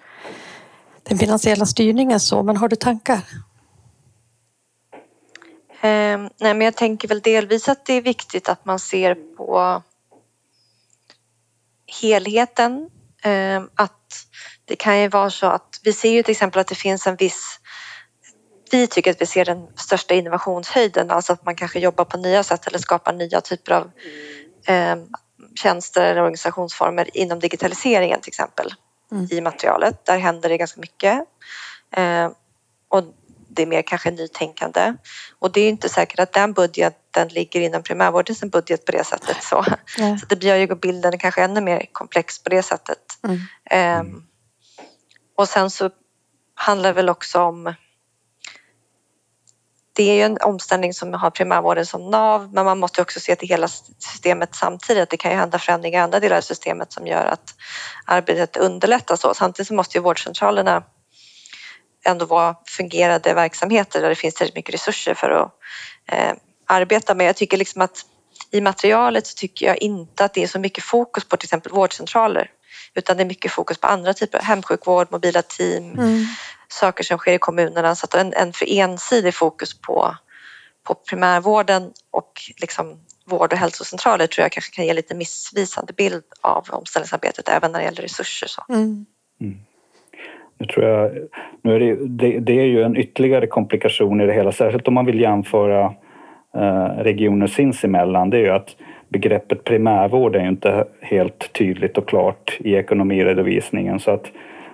[1.03, 3.19] den finansiella styrningen så, men har du tankar?
[5.81, 9.81] Eh, nej, men jag tänker väl delvis att det är viktigt att man ser på
[12.01, 12.89] helheten.
[13.23, 14.27] Eh, att
[14.71, 17.15] det kan ju vara så att vi ser ju till exempel att det finns en
[17.15, 17.59] viss
[18.71, 22.43] vi tycker att vi ser den största innovationshöjden, alltså att man kanske jobbar på nya
[22.43, 23.91] sätt eller skapar nya typer av
[24.65, 24.95] eh,
[25.55, 28.73] tjänster eller organisationsformer inom digitaliseringen till exempel
[29.11, 29.27] mm.
[29.31, 30.05] i materialet.
[30.05, 31.19] Där händer det ganska mycket.
[31.95, 32.29] Eh,
[32.89, 33.03] och
[33.47, 34.93] det är mer kanske nytänkande.
[35.39, 39.43] Och det är inte säkert att den budgeten ligger inom primärvårdens budget på det sättet.
[39.43, 39.65] Så,
[39.97, 40.19] mm.
[40.19, 42.97] så det gör ju bilden kanske ännu mer komplex på det sättet.
[43.23, 43.39] Mm.
[43.71, 44.30] Eh,
[45.41, 45.89] och sen så
[46.55, 47.73] handlar det väl också om
[49.93, 53.35] det är ju en omställning som har primärvården som nav men man måste också se
[53.35, 55.09] till hela systemet samtidigt.
[55.09, 57.55] Det kan ju hända förändringar i andra delar av systemet som gör att
[58.05, 59.37] arbetet underlättas.
[59.37, 60.83] Samtidigt så måste ju vårdcentralerna
[62.05, 65.51] ändå vara fungerande verksamheter där det finns tillräckligt mycket resurser för att
[66.11, 66.33] eh,
[66.65, 67.27] arbeta med.
[67.27, 68.05] Jag tycker liksom att
[68.51, 71.71] i materialet så tycker jag inte att det är så mycket fokus på till exempel
[71.71, 72.49] vårdcentraler
[72.95, 76.25] utan det är mycket fokus på andra typer av hemsjukvård, mobila team, mm
[76.73, 77.95] saker som sker i kommunerna.
[77.95, 80.15] Så att en, en för ensidig fokus på,
[80.87, 82.31] på primärvården och
[82.61, 87.71] liksom vård och hälsocentraler tror jag kanske kan ge lite missvisande bild av omställningsarbetet även
[87.71, 88.47] när det gäller resurser.
[88.47, 88.63] Så.
[88.69, 89.05] Mm.
[89.41, 89.57] Mm.
[90.57, 91.11] Nu tror jag,
[91.61, 94.93] nu är det, det, det, är ju en ytterligare komplikation i det hela, särskilt om
[94.93, 95.85] man vill jämföra
[96.55, 98.29] eh, regioner sinsemellan.
[98.29, 98.75] Det är ju att
[99.11, 103.99] begreppet primärvård är ju inte helt tydligt och klart i ekonomiredovisningen.
[103.99, 104.31] Så att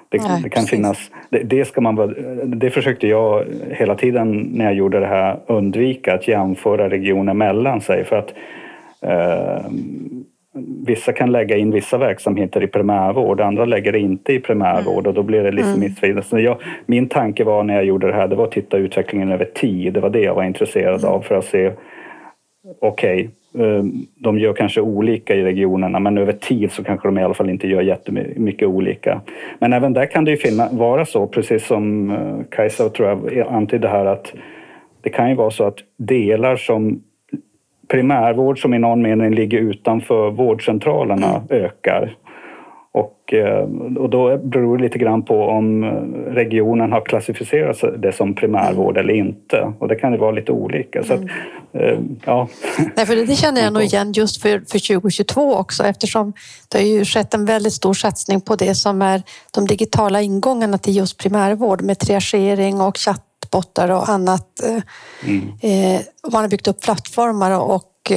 [0.09, 2.15] det, Nej, det kan finnas, det, det, ska man,
[2.45, 7.81] det försökte jag hela tiden när jag gjorde det här undvika, att jämföra regioner mellan
[7.81, 8.03] sig.
[8.03, 8.33] För att
[9.01, 9.71] eh,
[10.85, 15.07] Vissa kan lägga in vissa verksamheter i primärvård, andra lägger det inte i primärvård mm.
[15.07, 15.79] och då blir det liksom mm.
[15.79, 16.57] missvisande.
[16.85, 19.93] min tanke var när jag gjorde det här, det var att titta utvecklingen över tid.
[19.93, 21.13] Det var det jag var intresserad mm.
[21.13, 21.71] av för att se,
[22.81, 23.29] okej, okay,
[24.15, 27.49] de gör kanske olika i regionerna men över tid så kanske de i alla fall
[27.49, 29.21] inte gör jättemycket olika.
[29.59, 33.47] Men även där kan det ju finna, vara så, precis som eh, Kajsa tror jag
[33.47, 34.33] antydde här, att
[35.01, 37.03] det kan ju vara så att delar som
[37.87, 41.63] primärvård som i någon mening ligger utanför vårdcentralerna mm.
[41.63, 42.15] ökar.
[43.27, 43.63] Och, eh,
[43.97, 45.83] och då beror det lite grann på om
[46.27, 49.73] regionen har klassificerat det som primärvård eller inte.
[49.79, 51.03] Och det kan ju vara lite olika.
[51.03, 51.33] Så att, mm.
[51.73, 52.47] eh, ja.
[52.95, 56.33] Nej, för det känner jag nog igen just för, för 2022 också eftersom
[56.71, 59.21] det har ju skett en väldigt stor satsning på det som är
[59.53, 64.61] de digitala ingångarna till just primärvård med triagering och chatt chatbottar och annat.
[65.23, 65.51] Mm.
[65.61, 66.01] Eh,
[66.31, 68.11] man har byggt upp plattformar och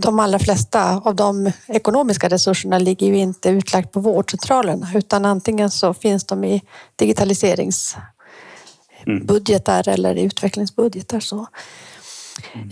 [0.00, 5.70] de allra flesta av de ekonomiska resurserna ligger ju inte utlagt på vårdcentralerna utan antingen
[5.70, 6.62] så finns de i
[6.96, 11.20] digitaliseringsbudgetar eller i utvecklingsbudgetar.
[11.20, 11.46] Så.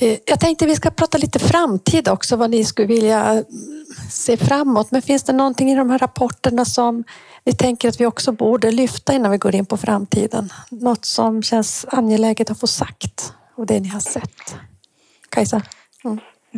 [0.01, 3.45] Eh, Jag tänkte vi ska prata lite framtid också, vad ni skulle vilja mm,
[4.11, 4.91] se framåt.
[4.91, 7.05] Men finns det någonting i de här rapporterna som
[7.45, 10.53] ni tänker att vi också borde lyfta innan vi går in på framtiden?
[10.71, 14.55] Något som känns angeläget att få sagt och det ni har sett?
[15.29, 15.63] Kajsa?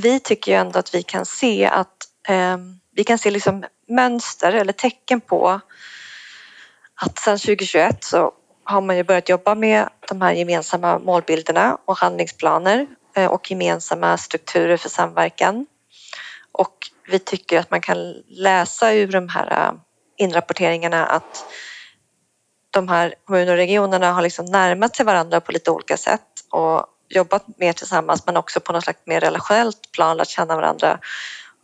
[0.03, 1.97] Vi tycker ju ändå att vi kan se att
[2.29, 2.57] eh,
[2.95, 5.61] vi kan se liksom mönster eller tecken på
[6.95, 8.33] att sedan 2021 så
[8.65, 12.87] har man ju börjat jobba med de här gemensamma målbilderna och handlingsplaner
[13.17, 15.67] eh, och gemensamma strukturer för samverkan.
[16.53, 16.75] Och
[17.09, 19.73] vi tycker att man kan läsa ur de här eh,
[20.17, 21.45] inrapporteringarna att
[22.71, 26.87] de här kommunerna och regionerna har liksom närmat sig varandra på lite olika sätt och
[27.09, 30.99] jobbat mer tillsammans men också på något slags mer relationellt plan lärt känna varandra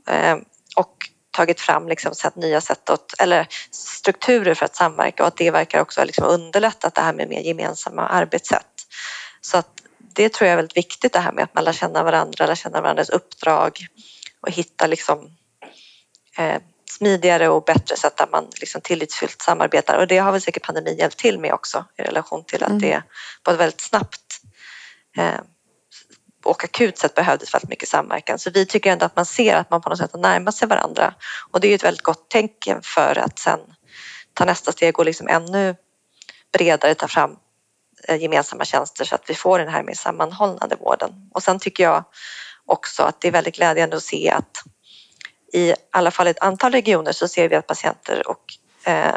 [0.09, 0.37] eh,
[0.77, 5.37] och tagit fram liksom sätt, nya sätt att, eller strukturer för att samverka och att
[5.37, 8.87] det verkar också ha liksom underlättat det här med mer gemensamma arbetssätt.
[9.41, 9.69] Så att
[9.99, 12.55] det tror jag är väldigt viktigt det här med att man lär känna varandra, lär
[12.55, 13.79] känna varandras uppdrag
[14.41, 15.37] och hitta liksom
[16.39, 20.63] eh, smidigare och bättre sätt där man liksom tillitsfullt samarbetar och det har väl säkert
[20.63, 22.81] pandemin hjälpt till med också i relation till att Mm.
[22.81, 23.03] det
[23.51, 24.24] ett väldigt snabbt
[25.17, 25.41] Eh,
[26.45, 28.39] och akut sett behövdes väldigt mycket samverkan.
[28.39, 30.69] Så vi tycker ändå att man ser att man på något sätt har närmat sig
[30.69, 31.15] varandra
[31.51, 33.61] och det är ju ett väldigt gott tecken för att sen
[34.35, 35.77] ta nästa steg och liksom ännu
[36.53, 37.37] bredare ta fram
[38.09, 41.31] eh, gemensamma tjänster så att vi får den här mer sammanhållande vården.
[41.35, 42.05] Och sen tycker jag
[42.67, 44.63] också att det är väldigt glädjande att se att
[45.53, 48.45] i alla fall ett antal regioner så ser vi att patienter och,
[48.85, 49.15] eh,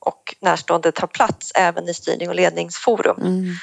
[0.00, 3.20] och närstående tar plats även i styrning och ledningsforum.
[3.22, 3.54] Mm,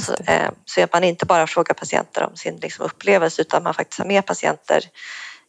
[0.00, 3.74] Så, eh, så att man inte bara frågar patienter om sin liksom, upplevelse utan man
[3.74, 4.80] faktiskt har med patienter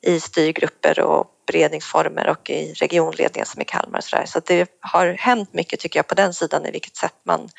[0.02, 3.98] i styrgrupper och beredningsformer och i regionledningen som i Kalmar.
[3.98, 4.26] och Så, där.
[4.26, 7.50] så det har hänt mycket tycker jag på den sidan i vilket sätt man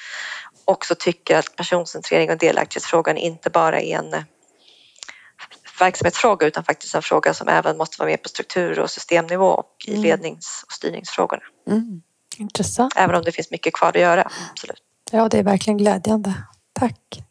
[0.65, 4.23] också tycker att personcentrering och delaktighetsfrågan inte bara är en eh,
[5.81, 9.75] verksamhetsfråga utan faktiskt en fråga som även måste vara med på struktur och systemnivå och
[9.87, 10.03] i Mm.
[10.03, 11.43] lednings och styrningsfrågorna.
[11.67, 12.03] Mm,
[12.41, 12.93] intressant.
[12.97, 14.83] Även om det finns mycket kvar att göra, absolut.
[15.13, 16.35] Ja, det är verkligen glädjande.
[16.73, 17.23] Tack.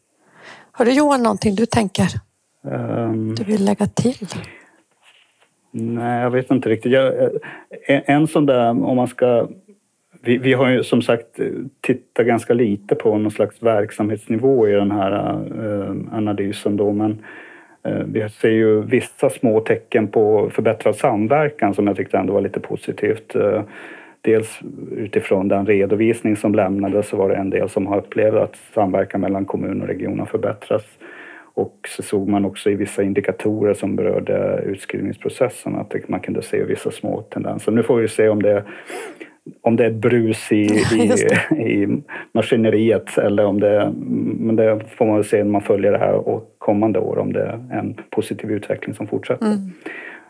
[0.72, 2.08] Har du Johan någonting du tänker
[2.64, 4.26] Ehm, du vill lägga till?
[5.70, 6.92] Nej, jag vet inte riktigt.
[6.92, 7.30] Jag,
[7.86, 9.48] en, en sån där, om man ska...
[10.22, 11.40] Vi, vi har ju som sagt
[11.80, 17.24] tittat ganska lite på någon slags verksamhetsnivå i den här eh, analysen då, men
[17.84, 22.40] eh, vi ser ju vissa små tecken på förbättrad samverkan som jag tyckte ändå var
[22.40, 23.34] lite positivt.
[23.34, 23.62] Eh,
[24.20, 24.60] dels
[24.96, 29.20] utifrån den redovisning som lämnades så var det en del som har upplevt att samverkan
[29.20, 30.86] mellan kommun och region har förbättrats.
[31.54, 36.64] Och så såg man också i vissa indikatorer som berörde utskrivningsprocessen att man kunde se
[36.64, 37.72] vissa små tendenser.
[37.72, 38.64] Nu får vi se om det,
[39.60, 40.62] om det är brus i,
[40.92, 42.02] i, i
[42.32, 43.92] maskineriet eller om det...
[44.38, 47.32] Men det får man väl se när man följer det här och kommande år om
[47.32, 49.46] det är en positiv utveckling som fortsätter.
[49.46, 49.58] Mm.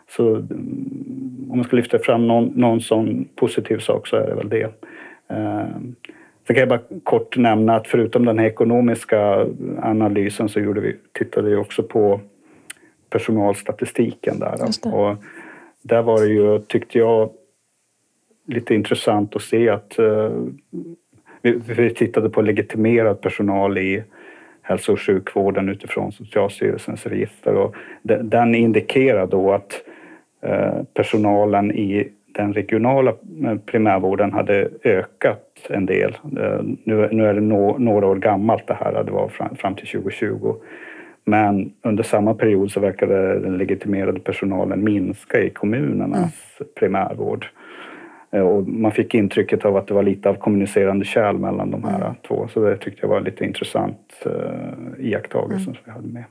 [0.09, 4.35] Så mm, om man ska lyfta fram någon, någon sån positiv sak så är det
[4.35, 4.63] väl det.
[5.29, 5.67] Eh,
[6.47, 9.45] Sen kan jag bara kort nämna att förutom den här ekonomiska
[9.81, 12.21] analysen så gjorde vi, tittade vi också på
[13.09, 14.55] personalstatistiken där.
[14.93, 15.15] Och
[15.81, 17.29] där var det ju, tyckte jag,
[18.47, 20.31] lite intressant att se att eh,
[21.41, 24.03] vi, vi tittade på legitimerad personal i
[24.61, 29.81] hälso och sjukvården utifrån Socialstyrelsens register och de- den indikerar då att
[30.93, 33.09] personalen i den regionala
[33.45, 36.17] eh, primärvården hade ökat en del.
[36.23, 39.75] Eh, Nu, nu är det nå- några år gammalt det här, det var fram, fram
[39.75, 40.55] till 2020.
[41.25, 47.45] Men under samma period så verkade den legitimerade personalen minska i kommunernas primärvård.
[48.31, 51.83] Eh, Och man fick intrycket av att det var lite av kommunicerande kärl mellan de
[51.83, 52.47] här två.
[52.47, 54.25] Så det tyckte jag var lite intressant
[54.99, 56.23] iakttagelse som vi hade med.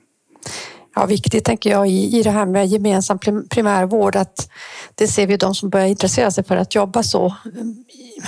[0.98, 3.18] Ja, viktigt tänker jag i, i det här med gemensam
[3.50, 4.50] primärvård att
[4.94, 7.84] det ser vi de som börjar intressera sig för att jobba så mm,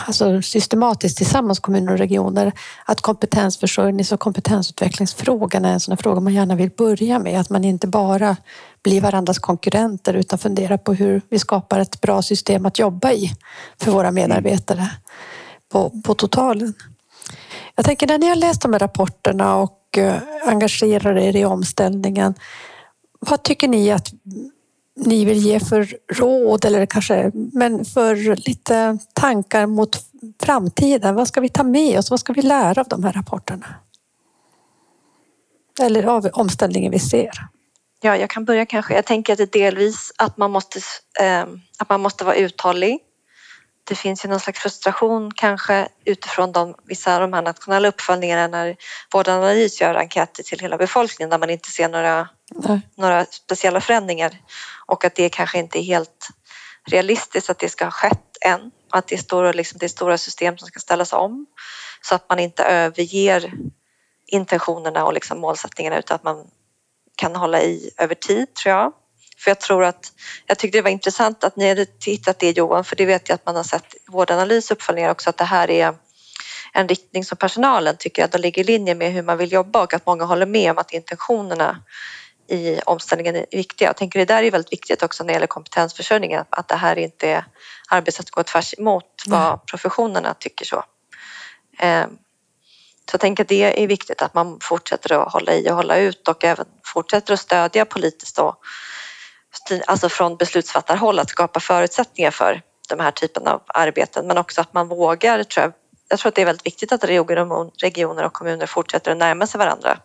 [0.07, 2.53] alltså systematiskt tillsammans kommuner och regioner
[2.85, 7.41] att kompetensförsörjnings och kompetensutvecklingsfrågan är en sån här fråga man gärna vill börja med.
[7.41, 8.37] Att man inte bara
[8.83, 13.31] blir varandras konkurrenter utan funderar på hur vi skapar ett bra system att jobba i
[13.81, 14.91] för våra medarbetare
[15.73, 16.75] på, på totalen.
[17.75, 21.45] Jag tänker när ni har läst de här rapporterna och och eh, engagerar er i
[21.45, 22.34] omställningen,
[23.20, 24.09] vad tycker ni att
[24.97, 29.97] ni vill ge för råd eller kanske men för lite tankar mot
[30.43, 31.14] framtiden?
[31.14, 32.11] Vad ska vi ta med oss?
[32.11, 33.66] Vad ska vi lära av de här rapporterna?
[35.80, 37.30] Eller av omställningen vi ser?
[38.03, 38.95] Ja, jag kan börja kanske.
[38.95, 40.78] Jag tänker att det är delvis att man måste,
[41.20, 41.45] eh,
[41.78, 42.99] att man måste vara uthållig.
[43.85, 48.47] Det finns ju någon slags frustration kanske utifrån de, vissa av de här nationella uppföljningarna
[48.47, 48.76] när
[49.12, 52.28] Vårdanalys gör enkäter till hela befolkningen där man inte ser några,
[52.97, 54.39] några speciella förändringar
[54.87, 56.28] och att det kanske inte är helt
[56.87, 58.70] realistiskt att det ska ha skett än.
[58.91, 61.47] Att det är stora, liksom, det är stora system som ska ställas om
[62.03, 63.53] så att man inte överger
[64.26, 66.47] intentionerna och liksom målsättningarna utan att man
[67.16, 68.93] kan hålla i över tid tror jag.
[69.41, 70.12] För jag tror att,
[70.47, 73.34] jag tyckte det var intressant att ni hade tittat det Johan, för det vet jag
[73.34, 75.95] att man har sett i vårdanalys uppföljningar också att det här är
[76.72, 79.82] en riktning som personalen tycker att det ligger i linje med hur man vill jobba
[79.82, 81.82] och att många håller med om att intentionerna
[82.49, 83.88] i omställningen är viktiga.
[83.88, 86.99] Jag tänker det där är väldigt viktigt också när det gäller kompetensförsörjningen, att det här
[86.99, 87.45] inte är
[87.88, 90.84] arbetssätt går tvärs emot vad professionerna tycker så.
[91.78, 92.11] Ehm,
[93.11, 95.97] så jag tänker att det är viktigt att man fortsätter att hålla i och hålla
[95.97, 98.57] ut och även fortsätter att stödja politiskt då,
[99.86, 104.74] alltså från beslutsfattarhåll att skapa förutsättningar för de här typen av arbeten men också att
[104.74, 105.72] man vågar, tror jag,
[106.09, 109.59] jag tror att det är väldigt viktigt att regioner och kommuner fortsätter att närma sig
[109.59, 109.98] varandra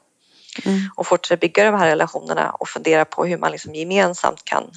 [0.65, 0.79] mm.
[0.95, 4.71] och fortsätter bygga de här relationerna och fundera på hur man liksom gemensamt kan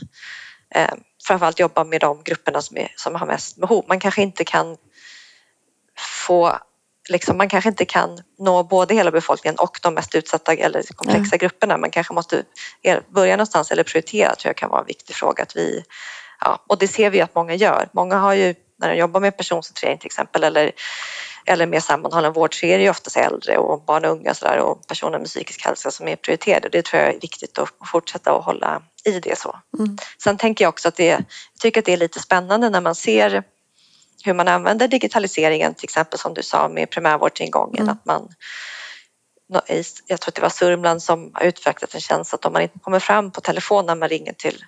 [0.74, 0.94] eh,
[1.26, 3.84] framförallt jobba med de grupperna som, är, som har mest behov.
[3.88, 4.76] Man kanske inte kan
[6.26, 6.58] få
[7.08, 11.34] liksom, man kanske inte kan nå både hela befolkningen och de mest utsatta eller komplexa
[11.34, 11.38] mm.
[11.38, 11.76] grupperna.
[11.76, 12.42] Man kanske måste
[13.08, 15.42] börja någonstans eller prioritera tror jag kan vara en viktig fråga.
[15.42, 15.84] Att vi,
[16.40, 17.88] ja, och det ser vi att många gör.
[17.92, 20.72] Många har ju när de jobbar med personcentrering till exempel eller,
[21.46, 24.36] eller med sammanhållen vård så är det ju oftast äldre och barn och unga och,
[24.36, 26.68] så där, och personer med psykisk hälsa som är prioriterade.
[26.68, 29.58] Det tror jag är viktigt att fortsätta att hålla i det så.
[29.78, 29.96] Mm.
[30.22, 31.24] Sen tänker jag också att det, jag
[31.60, 33.42] tycker att det är lite spännande när man ser
[34.24, 37.88] hur man använder digitaliseringen, till exempel som du sa med primärvårdsingången, mm.
[37.88, 38.28] att man
[40.06, 42.78] jag tror att det var Sörmland som har utvecklat en tjänst att om man inte
[42.78, 44.64] kommer fram på telefon när man ringer till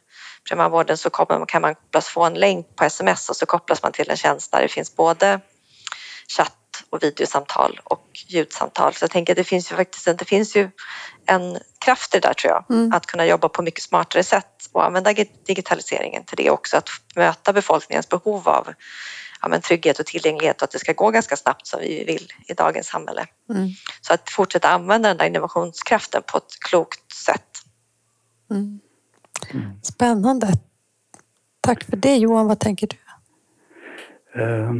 [0.48, 3.92] primärvården så kommer, kan man kopplas få en länk på sms och så kopplas man
[3.92, 5.40] till en tjänst där det finns både
[6.36, 6.57] chatt
[6.90, 8.94] och videosamtal och ljudsamtal.
[8.94, 10.70] Så jag tänker att det finns ju faktiskt det finns ju
[11.26, 12.92] en kraft i det där tror jag, mm.
[12.92, 15.12] att kunna jobba på mycket smartare sätt och använda
[15.46, 18.68] digitaliseringen till det också, att möta befolkningens behov av
[19.43, 22.28] ja, men trygghet och tillgänglighet och att det ska gå ganska snabbt som vi vill
[22.49, 23.26] i dagens samhälle.
[23.51, 23.68] Mm.
[24.01, 27.49] Så att fortsätta använda den där innovationskraften på ett klokt sätt.
[28.51, 28.80] Mm.
[29.82, 30.49] Spännande.
[31.61, 32.97] Tack för det Johan, vad tänker du?
[34.43, 34.72] Uh,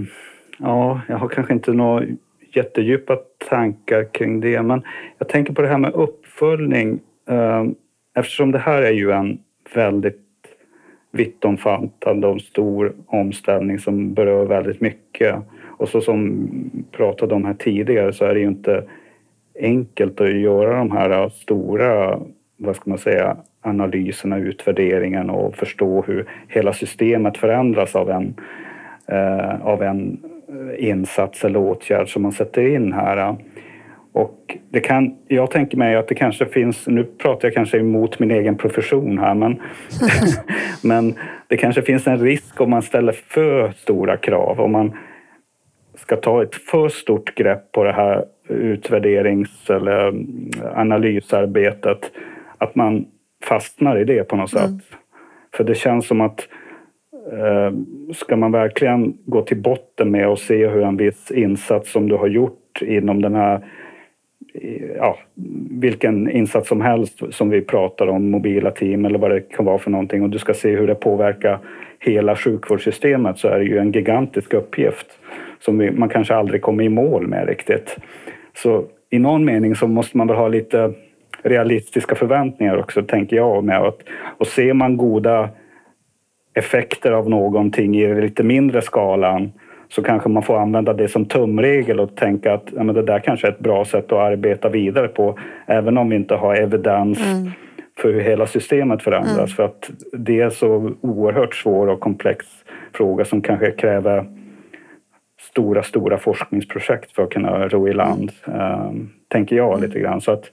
[0.58, 2.06] ja, jag har kanske inte några
[2.54, 3.18] jättedjupa
[3.50, 4.82] tankar kring det, men
[5.18, 7.00] jag tänker på det här med uppföljning.
[7.30, 7.70] Uh,
[8.14, 9.38] eftersom det här är ju en
[9.74, 10.29] väldigt
[11.12, 15.36] vittomfattande och stor omställning som berör väldigt mycket.
[15.66, 16.48] Och så som
[16.92, 18.84] pratade om här tidigare så är det ju inte
[19.61, 22.20] enkelt att göra de här stora,
[22.56, 28.34] vad ska man säga, analyserna, utvärderingen och förstå hur hela systemet förändras av en,
[29.06, 33.36] eh, av en eh, insats eller åtgärd som man sätter in här.
[34.12, 38.18] Och det kan, jag tänker mig att det kanske finns, nu pratar jag kanske emot
[38.18, 39.61] min egen profession här, men,
[40.82, 41.14] men
[41.48, 44.61] det kanske finns en risk om man ställer för stora krav.
[44.61, 44.92] Om man
[45.94, 50.24] ska ta ett för stort grepp på det här utvärderings eller
[50.74, 52.11] analysarbetet,
[52.58, 53.06] att man
[53.44, 54.68] fastnar i det på något mm.
[54.68, 54.98] sätt.
[55.54, 56.48] För det känns som att
[57.32, 57.72] eh,
[58.14, 62.16] ska man verkligen gå till botten med och se hur en viss insats som du
[62.16, 63.61] har gjort inom den här
[64.96, 65.18] ja,
[65.70, 69.78] vilken insats som helst som vi pratar om, mobila team eller vad det kan vara
[69.78, 71.59] för någonting och du ska se hur det påverkar
[71.98, 75.07] hela sjukvårdssystemet så är det ju en gigantisk uppgift
[75.61, 77.96] som vi, man kanske aldrig kommer i mål med riktigt.
[78.57, 80.92] Så i någon mening så måste man väl ha lite
[81.42, 83.64] realistiska förväntningar också, tänker jag.
[83.64, 83.98] Med att,
[84.38, 85.48] och ser man goda
[86.55, 89.53] effekter av någonting i lite mindre skalan
[89.91, 93.18] så kanske man får använda det som tumregel och tänka att ja, men det där
[93.18, 97.32] kanske är ett bra sätt att arbeta vidare på även om vi inte har evidens
[97.32, 97.51] mm.
[97.99, 99.36] för hur hela systemet förändras.
[99.36, 99.49] Mm.
[99.49, 102.47] För att det är så oerhört svår och komplex
[102.93, 104.26] fråga som kanske kräver
[105.41, 108.91] stora, stora forskningsprojekt för att kunna ro i land, äh,
[109.28, 109.88] tänker jag mm.
[109.88, 110.20] lite grann.
[110.20, 110.51] Så att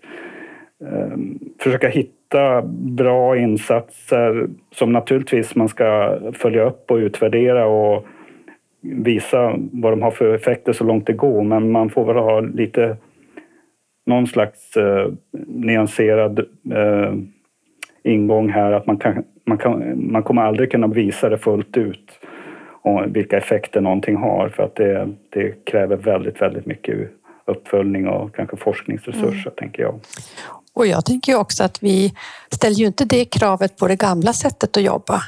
[0.92, 1.18] äh,
[1.60, 8.06] försöka hitta bra insatser som naturligtvis man ska följa upp och utvärdera och
[8.96, 12.40] visa vad de har för effekter så långt det går men man får väl ha
[12.40, 12.98] lite
[14.06, 15.12] någon slags eh,
[15.48, 16.40] nyanserad
[16.74, 17.14] eh,
[18.04, 22.20] ingång här att man, kan, man, kan, man kommer aldrig kunna visa det fullt ut
[22.82, 27.12] och vilka effekter någonting har för att det, det kräver väldigt, väldigt mycket
[27.46, 29.56] uppföljning och kanske forskningsresurser, mm.
[29.58, 30.00] tänker jag.
[30.74, 32.14] Och jag tänker också att vi
[32.52, 35.22] ställer ju inte det kravet på det gamla sättet att jobba.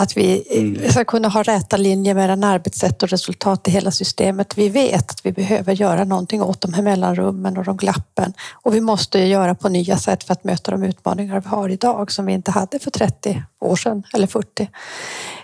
[0.00, 0.90] Att vi Mm.
[0.90, 4.58] ska kunna ha räta linjer mellan arbetssätt och resultat i hela systemet.
[4.58, 8.32] Vi vet att vi behöver göra någonting åt de här mellanrummen och de glappen.
[8.52, 12.12] Och vi måste göra på nya sätt för att möta de utmaningar vi har idag
[12.12, 14.68] som vi inte hade för 30 år sedan eller 40.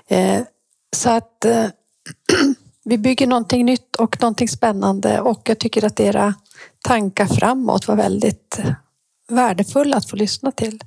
[0.08, 0.40] Eh,
[0.96, 1.66] Så att eh,
[2.84, 6.34] vi bygger någonting nytt och någonting spännande och jag tycker att era
[6.84, 8.58] tankar framåt var väldigt
[9.28, 10.80] värdefulla att få lyssna till.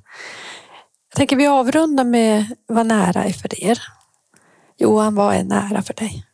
[1.18, 3.78] Jag tänker vi avrundar med vad nära är för er.
[4.76, 6.24] Johan, vad är nära för dig?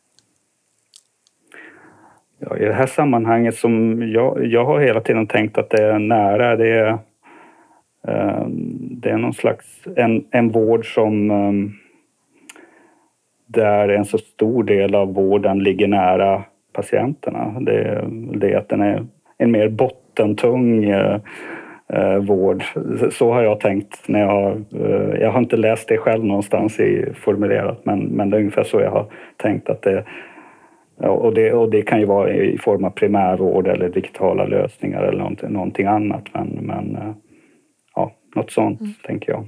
[2.39, 5.99] Ja, I det här sammanhanget som jag, jag har hela tiden tänkt att det är
[5.99, 6.87] nära, det är,
[8.07, 8.47] eh,
[8.91, 9.65] det är någon slags
[9.95, 11.53] en, en vård som eh,
[13.47, 17.59] där en så stor del av vården ligger nära patienterna.
[17.59, 19.05] Det, det är att den är
[19.37, 21.19] en mer bottentung eh,
[21.93, 22.63] eh, vård.
[23.11, 24.51] Så har jag tänkt när jag har...
[24.75, 28.63] Eh, jag har inte läst det själv någonstans i formulerat men, men det är ungefär
[28.63, 30.05] så jag har tänkt att det
[30.97, 35.17] och, det, och det kan ju vara i form av primärvård eller digitala lösningar eller
[35.17, 36.23] någonting, någonting annat.
[36.33, 37.13] Men, men eh,
[37.95, 39.47] ja, något sånt tänker jag.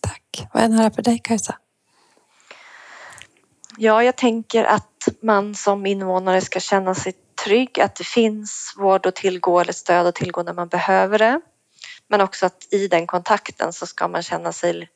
[0.00, 0.48] Tack.
[0.54, 1.54] Vad är nära för dig Kajsa?
[3.78, 7.12] Ja, jag tänker att man som invånare ska känna sig
[7.44, 11.40] trygg, att det finns vård att tillgå eller stöd att tillgå när man behöver det.
[12.10, 14.88] Men också att i den kontakten så ska man känna sig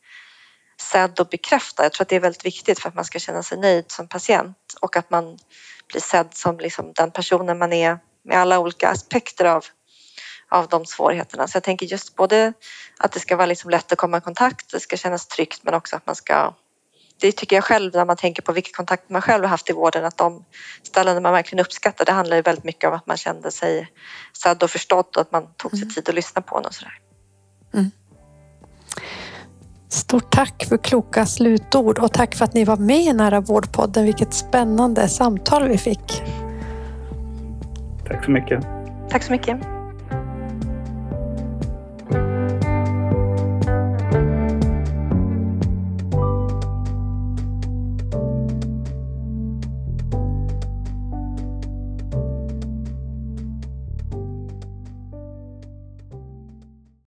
[0.81, 1.83] sedd och bekräftad.
[1.83, 4.09] Jag tror att det är väldigt viktigt för att man ska känna sig nöjd som
[4.09, 5.39] patient och att man
[5.89, 9.65] blir sedd som liksom den personen man är med alla olika aspekter av,
[10.49, 11.49] av de svårigheterna.
[11.49, 12.53] Så jag tänker just både
[12.99, 15.75] att det ska vara liksom lätt att komma i kontakt, det ska kännas tryggt men
[15.75, 16.55] också att man ska
[17.21, 19.73] det tycker jag själv när man tänker på vilka kontakter man själv har haft i
[19.73, 20.45] vården att de
[20.83, 23.93] ställen man verkligen uppskattar det handlar ju väldigt mycket om att man kände sig
[24.33, 27.04] sedd och förstådd och att man tog sig tid att lyssna på en och sådär.
[29.89, 34.05] Stort tack för kloka slutord och tack för att ni var med i Nära vårdpodden.
[34.05, 36.23] Vilket spännande samtal vi fick.
[38.09, 38.67] Tack så mycket.
[39.11, 39.74] Tack så mycket.